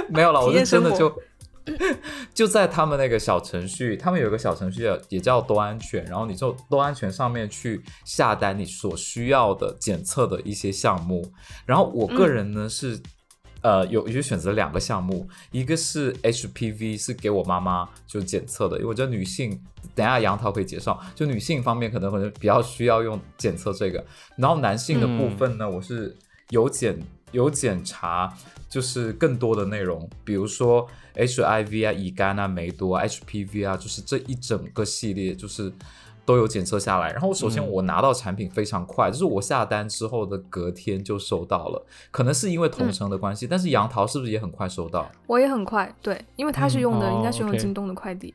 [0.09, 1.12] 没有了，我是真的就。
[2.35, 11.27] 就在他们那个小程序，他们有一个小程序也叫多安全，然后你就多安全上面去下单你所需要的检测的一些项目。
[11.65, 13.01] 然后我个人呢是，
[13.62, 19.59] 呃，有就选择两个项目，一个是 HPV 是给我妈妈就检测的，因为我觉得女性，
[19.95, 24.05] 等下杨桃可以介绍，就女性方面可能可能比较需要用检测这个。
[24.37, 26.15] 然后男性的部分呢，我是
[26.51, 26.99] 有检
[27.33, 28.31] 有检查，
[28.75, 30.85] 就是更多的内容，比如说。
[31.16, 35.72] HIV 啊，乙肝啊，梅毒啊，HPV 啊，就是这一整个系列，就是
[36.25, 37.12] 都有检测下来。
[37.12, 41.87] 然后首先我拿到产品非常快，就是我下单之后的隔天就收到了。
[42.11, 45.09] 可能是因为同城的关系，但是杨桃是不是也很快收到？
[45.29, 48.35] 我也很快，对，因为他是用的，应该是用京东的快递。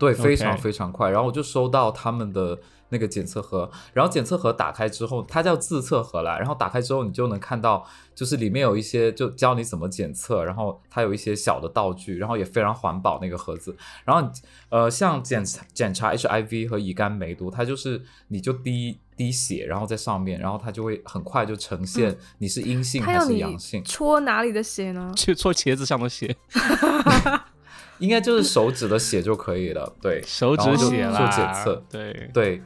[0.00, 1.08] 对，非常非常快。
[1.10, 2.58] 然后我就收到他们的。
[2.92, 6.36] 那个检测盒，然后检测盒打开之后，它叫自测盒啦。
[6.36, 7.86] 然后打开之后，你就能看到，
[8.16, 10.44] 就是里面有一些，就教你怎么检测。
[10.44, 13.76] 然后它有一些小的道具，然后也非常环保那个盒子。
[14.04, 14.28] 然后
[14.70, 23.84] 呃，像检检查 HIV 和乙肝梅毒，它就是你就滴滴血，然后在上面，然后它就会很快就呈现你是阴性还是阳性。
[23.84, 25.12] 戳哪里的血呢？
[25.16, 26.36] 去戳茄子上的血。
[28.00, 29.94] 应该就是手指的血就可以了。
[30.02, 31.82] 对，手指血做检测。
[31.88, 32.62] 对对。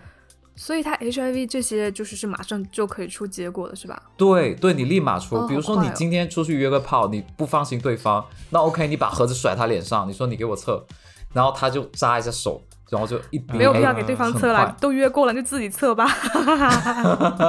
[0.57, 4.01] 所以它 HIV 这些就是是马上就可以出结果的是吧？
[4.17, 5.45] 对对，你立马出。
[5.49, 10.87] 比如说你今天出去约个炮，你不放心对方，那 OK，你把盒子甩他脸上，你说你给我测，
[11.33, 16.07] 然后他就扎一下手，然后就一没有必要给对方测了，都约过了就自己测吧。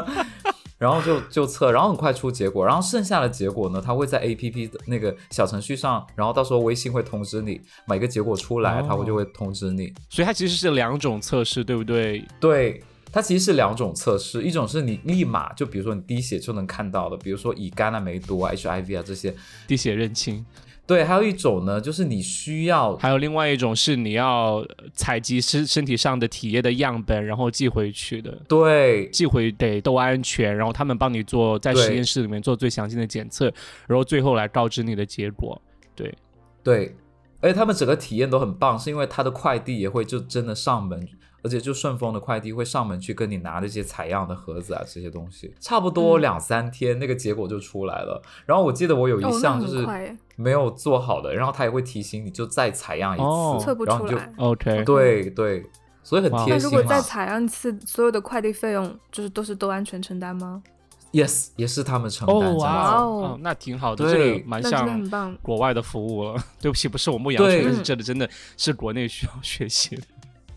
[0.78, 9.94] 然后就就测，然后很快出结果，然后剩下的结果呢，他会在 A P P 的那个小程序上，然后到时候微信会通知你，每个结果出来，他会就会通知你。
[10.10, 12.26] 所以它其实是两种测试，对不对？
[12.40, 12.84] 对。
[13.12, 19.34] 它其实是两种测试，一种是你立马就比如说你滴血就能看到的，比如说乙肝啊、梅毒啊、HIV 啊这些
[19.66, 20.46] 滴血认亲。
[20.88, 24.64] 对，还有一种呢，就是你需要，还有另外一种是你要
[24.94, 28.32] 采集身身体上的体液的样本，然后寄回去的。
[28.48, 33.52] 对，寄回得都安全，然后他们帮你做在实验室里面做最详尽的检测，
[33.88, 35.60] 然后最后来告知你的结果。
[35.96, 36.14] 对，
[36.62, 36.96] 对，
[37.42, 41.08] 而且他们整个体验都很棒，是因为他的快递也会就真的上门。
[41.46, 48.20] 而且就顺丰的快递会上门去跟你拿那些采样的盒子啊，这些东西差不多两三天，那个结果就出来了。
[48.48, 49.88] 然后我记得我有一项就是
[50.36, 54.34] 没有做好的，然后他也会提醒你就再采样一次，测不出来。
[54.38, 55.64] OK，对对，
[56.02, 56.58] 所以很贴心。
[56.58, 60.64] 那如果再采样一次，所有的快递费用就是都是都安全承担吗
[61.12, 62.36] ？Yes，也是他们承担。
[62.36, 66.44] 哦哇哦，那挺好的，这个蛮像国外的服务了。
[66.60, 70.02] 对不起，不是我牧羊犬，但是这里真的是国内需要学习的。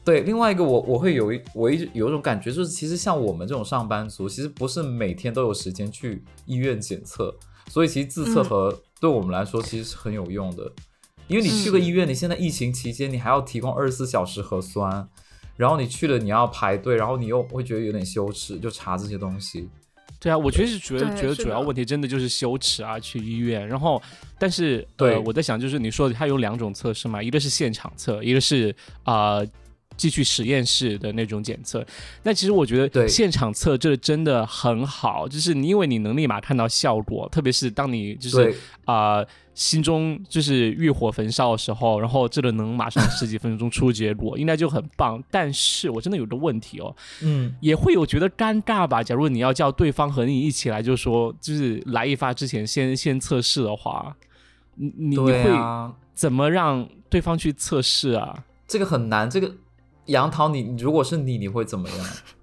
[0.08, 7.36] 对，另外一个我我会有一我一有一种感觉，就是其实像我们这种上班族，其实不是每天都有时间去医院检测，
[7.68, 10.72] 所以其实自测嗯和对我们来说其实是很有用的，
[11.26, 15.06] 因为你去个医院，你现在疫情期间你还要提供二十四小时核酸，
[15.58, 19.68] 然后你去了你要排队，然后你又会觉得有点羞耻，就查这些东西。
[20.18, 23.68] 对啊，我确实觉得对觉得是的主要问题真的就是羞耻啊，去医院。
[23.68, 24.00] 然后，
[24.38, 29.40] 但是对呃，我在想，就是你说它有两种测试嘛，一个是现场测，一个是啊。
[29.40, 29.48] 呃
[29.98, 31.84] 继续实验室的那种检测，
[32.22, 39.22] 那其实我觉得现场测这真的很好，就是你因为你能立马看到效果，特别是当你就是对，啊、
[39.54, 45.22] 心中就是欲火焚烧的时候，然后这个能马上十几分钟出结果，应该就很棒。
[45.32, 49.02] 但是我真的有个问题哦，嗯，也会有觉得尴尬吧？
[49.02, 54.16] 假如你要叫对方和你一起来，就说就是来一发之前先先测试的话，
[54.76, 58.44] 你你会啊，怎么让对方去测试啊？
[58.68, 59.28] 这个很难。
[59.28, 59.52] 这个
[60.08, 61.98] 杨桃你，你如果是你，你会怎么样？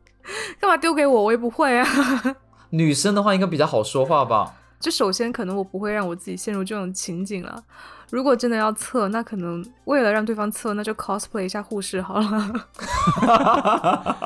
[0.60, 1.24] 干嘛丢给我？
[1.26, 1.86] 我也不会啊。
[2.72, 4.56] 女生的话应该比较好说话吧？
[4.80, 7.64] 就首先可能我不会让我自己陷入这种情景了。
[8.12, 12.54] 如果真的要测，那可能为了让对方测，那就 cosplay 一下护士好了。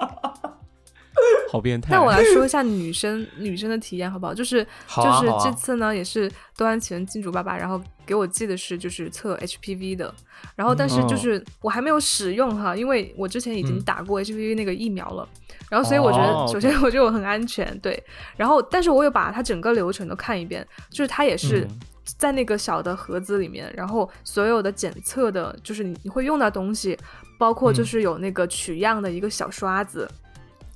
[1.49, 1.91] 好变态！
[1.91, 4.33] 那我来 说一下女生女生的体验好不好？
[4.33, 4.59] 就是
[4.95, 5.33] 啊，就是。
[5.43, 10.13] 这次呢，也是多安前金主爸爸，然后给我寄的是就是测 HPV 的，
[10.55, 15.27] 然后但是就是我还没有使用哈，因为我之前已经嗯打过 HPV 那个疫苗了，
[15.69, 18.01] 然后所以我觉哦得首先我觉得我很安全，对，
[18.37, 21.79] 然后但是我有把它整个流程都看一遍，就是它也是嗯
[22.17, 26.97] 在那个小的盒子里面，然后所有的检测的，就是你你会用到东西，
[27.37, 30.07] 包括就嗯是有那个取样的一个小刷子。
[30.07, 30.28] 对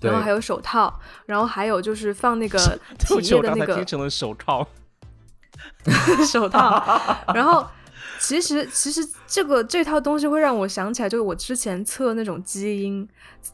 [0.10, 2.58] 然后还有手套，然后还有就是放那个
[3.00, 4.68] 体液的那个成了手套。
[6.28, 6.84] 手套，
[7.34, 7.66] 然后
[8.24, 13.06] 其实其实这个这套东西会让我想起来，就是我之前测那种基因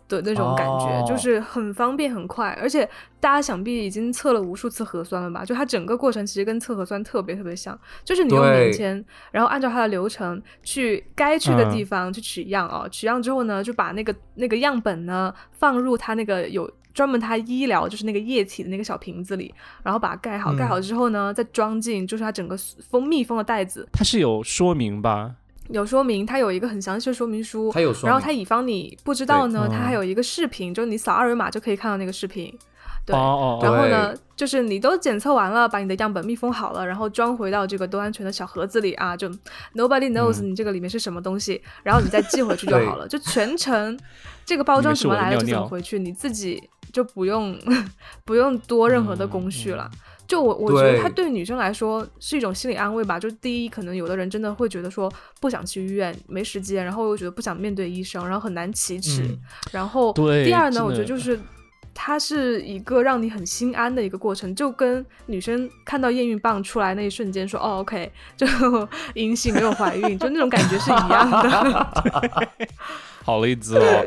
[0.08, 2.88] 的那种感觉，哦就是很方便很快，而且
[3.20, 5.44] 大家想必已经测了无数次核酸了吧？
[5.44, 16.70] 就它整个过程其实跟测核酸特别特别像，就是你用对棉签，然后按照它的流程去该去的嗯地方去取样哦，取样之后呢，就把那个那个样本呢放入它那个有。
[17.00, 22.58] 专门它医疗就是那个液体的那个小瓶子里，然后把它盖好，嗯盖好之后呢，再装进就是它整个
[22.90, 25.32] 封密封的袋子，它是有说明吧？
[25.70, 27.72] 有说明，它有一个很详细的说明书。
[27.74, 32.54] 它有说明，然后它以防你不知道呢，它还有一个视频，就是你扫二维码就可以看到那个视频。
[33.06, 39.30] 对，哦哦哦，然后呢，就是你都检测完了，把你的样本密封好了，然后装回到这个都安全的小盒子里啊，就
[39.74, 43.08] nobody knows 嗯你这个里面是什么东西，然后你再寄回去就好了。
[43.08, 43.98] 就全程
[44.46, 46.62] 这个包装怎么来的就怎么回去，你自己
[46.92, 47.58] 就不用
[48.26, 49.90] 不用多任何的工序了。
[50.28, 53.20] 就我我觉得对它对女生来说是一种心理安慰吧。
[53.20, 55.12] 就第一，可能有的人真的会觉得说
[55.42, 59.24] 不想去医院，没时间，然后又觉得不想面对医生，然后很难启齿。
[59.24, 59.40] 嗯
[59.72, 61.40] 然后对第二呢，我觉得就是
[61.96, 68.46] 它是一个让你很心安的一个过程，就跟女生看到验孕棒出来那一瞬间说哦 OK 就
[69.16, 71.88] 阴性没有怀孕，就那种感觉是一样的。
[73.26, 74.06] 好例子哦。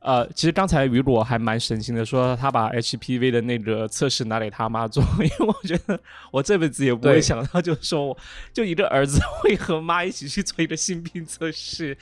[0.00, 8.16] 呃，其实刚才雨果还蛮神奇的，说他把 HPV 的那个测试拿给他妈做， 因为我觉得我这辈子也不会想到，就是说我
[8.52, 11.96] 就一个儿子 会和妈一起去做一个性病测试，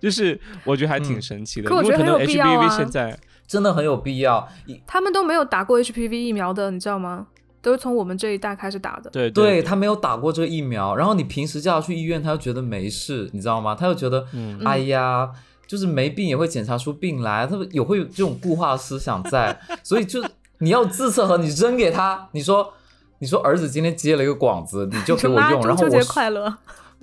[0.00, 4.48] 就是我觉得还挺嗯神奇的，可我觉得 HPV 啊现在 真的很有必要。
[4.86, 7.28] 他们都没有打过 HPV 疫苗的，你知道吗？
[7.62, 9.08] 都是从我们这一代开始打的。
[9.10, 13.74] 对对他没有打过这个疫苗，然后你平时叫他去医院，他又觉得没事，你知道吗？
[13.74, 15.30] 他又觉得，嗯哎呀，
[15.66, 20.24] 就是没病也会检查出病来，他们也会有这种固化思想在，所以就
[20.58, 22.72] 你要自测盒，你扔给他，你说。
[23.20, 26.52] 你说儿子今天接了一个广子，你就给我，用，然后我快乐！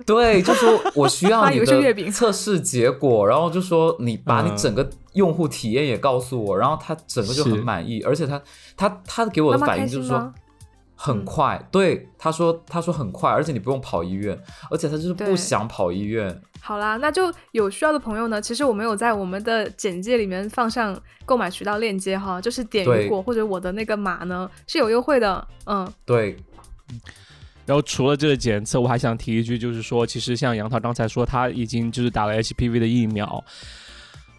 [0.06, 8.40] 对，就说我需 要你的测试结果，然后就说你把你嗯整个用户体验也告诉我，然后他整个就很满意，而且他
[8.76, 10.32] 他他给我的反应就是说？
[10.94, 14.38] 很快，对他说他说很快，而且你不用跑医院，
[14.70, 26.36] 而且他就是不想跑医院，好啦，那就有需要的朋友呢，其实我们有在我们的简介里面放上购买渠道链接哈，就是点对雨果或者我的那个码呢是有优惠的，嗯，对，
[27.66, 33.44] 然后除了这个检测，我还想提一句，就是说，其实像杨桃刚才说，他已经就是打了 HPV 的疫苗，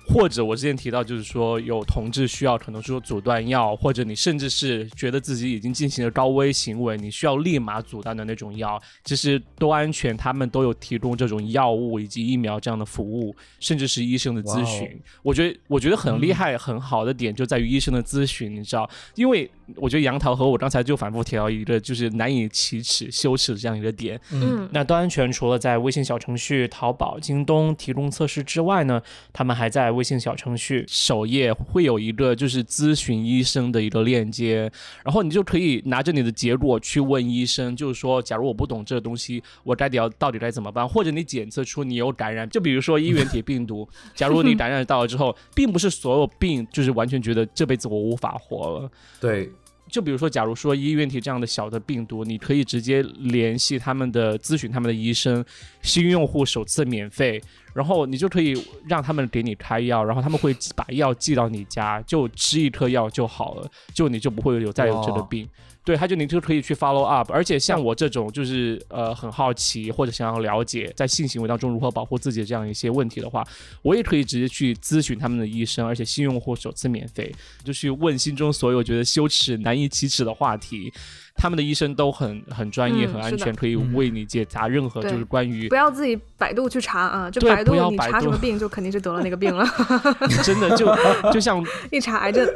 [0.06, 15.00] 或者我之前提到，就是说有同志需要可能说阻断药，或者你甚至是觉得自己已经进行了高危行为，你需要立马阻断的那种药，其实都安全，他们都有提供这种药物以及疫苗这样的服务，甚至是医生的咨询。
[15.22, 24.20] 我觉得我觉得很厉害、很好的点就在于医生的咨询，你知道，因为我觉得杨桃和我刚才就反复提到一个就是难以启齿、羞耻的这样一个点。
[24.32, 29.02] 嗯，那端安全除了在微信小程序、淘宝、京东提供测试之外呢，
[29.32, 34.72] 他们还在微信小程序首页会有一个就是咨询医生的一个链接，
[35.04, 40.88] 然后你就可以拿着你的结果去问医生，就是说，假如我不懂这个东西，我该要到底该怎么办？
[40.88, 48.92] 或者你检测出你有感染，就比如说衣原体病毒， 假如你感染到了之后，并不是所有病就是完全觉得这辈子我无法活了。
[49.20, 49.50] 对，
[49.94, 55.46] 就比如说，假如说医院体这样的小的病毒，你可以直接联系他们的咨询他们的医生，
[55.84, 57.40] 新用户首次免费，
[57.76, 65.48] 然后你就可以让他们给你开药，然后他们会把药寄到你家，就吃一颗药就好了，就你就不会有再有这个哇病。
[65.86, 73.46] 对，他就你就可以去 follow up，而且像我这种就是呃很好奇或者想要了解在性行为当中如何保护自己的这样一些问题的话，
[73.82, 77.34] 我也可以直接去咨询他们的医生，而且新用户首次免费，
[77.66, 80.94] 就去问心中所有觉得羞耻、难以启齿的话题。
[81.36, 89.68] 他们的医生都很很专业、嗯很安全，可以为你解答任何就是关于不要自己百度去查啊，就百度百度你查什么病就肯定是得了那个病了，
[90.46, 90.88] 真的就
[91.34, 92.48] 就像 一查癌症。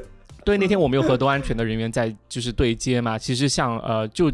[0.48, 3.18] 对，那天我们有和多安全的人员在就是对接嘛。
[3.18, 4.32] 其实像呃，就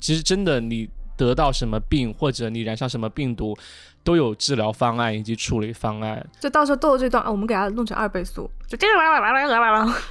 [0.00, 3.56] 其实真的你得到什么病，或者你染上什么病毒，
[4.04, 6.24] 都有治疗方案以及处理方案。
[6.40, 8.76] 就到时候豆豆这段，啊我们给它弄成二倍速，就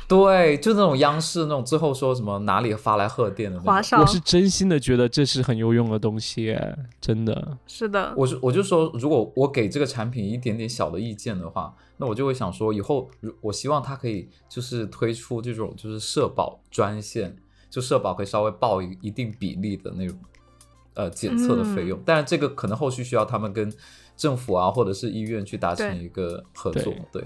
[0.07, 3.71] 对，就那种央视那种最后说什么哪里发来贺电的那种。
[3.71, 6.57] 华少我是真心的觉得这是很有用的东西，
[6.99, 7.57] 真的。
[7.67, 17.37] 是的，我是我就说，如果我给这个产品一点点小的意见的话，那我就会想说，以后如我希望它可以就是推出这种就是社保专线，
[17.69, 20.17] 就社保可以稍微报一一定比例的那种
[20.95, 23.71] 呃检测的费用，但是这个可能后续需要他们跟
[24.17, 27.23] 政府啊或者是医院去达成一个合作，对，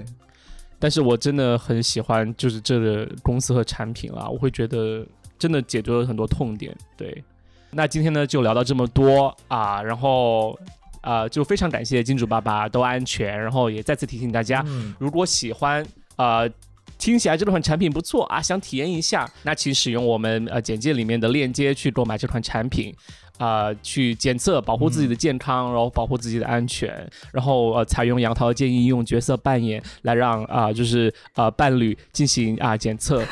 [0.78, 5.06] 但是我真的很喜欢就是这个公司和产品啦，我会觉得
[5.38, 6.76] 真的解决了很多痛点。
[6.98, 7.24] 对，
[7.72, 10.60] 那今天呢就聊到这么多啊，然后
[11.02, 15.86] 啊、就非常感谢金主爸爸都安全，然后也再次提醒大家，嗯，如果喜欢
[16.18, 16.50] 呃。
[16.98, 22.94] 听起来这款产品不错啊，想体验一下，那请使用我们呃简介里面的链接去购买这款产品，
[23.40, 33.24] 啊、去检测，保护自己的健康，然后保护自己的安全，然后呃采用杨桃的建议，用角色扮演来让啊、就是呃伴侣进行啊、检测。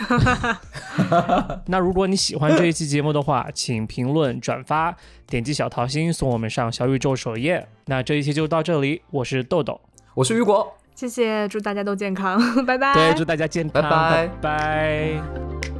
[1.67, 4.95] 那如果你喜欢这一期节目的话，请评论、转发、
[5.27, 7.67] 点击小桃心，送我们上小宇宙首页。
[7.85, 9.79] 那这一期就到这里，我是豆豆。
[10.13, 12.93] 我是雨果，谢谢，祝大家都健康， 拜拜。
[12.93, 15.76] 对，祝大家健康，拜拜拜拜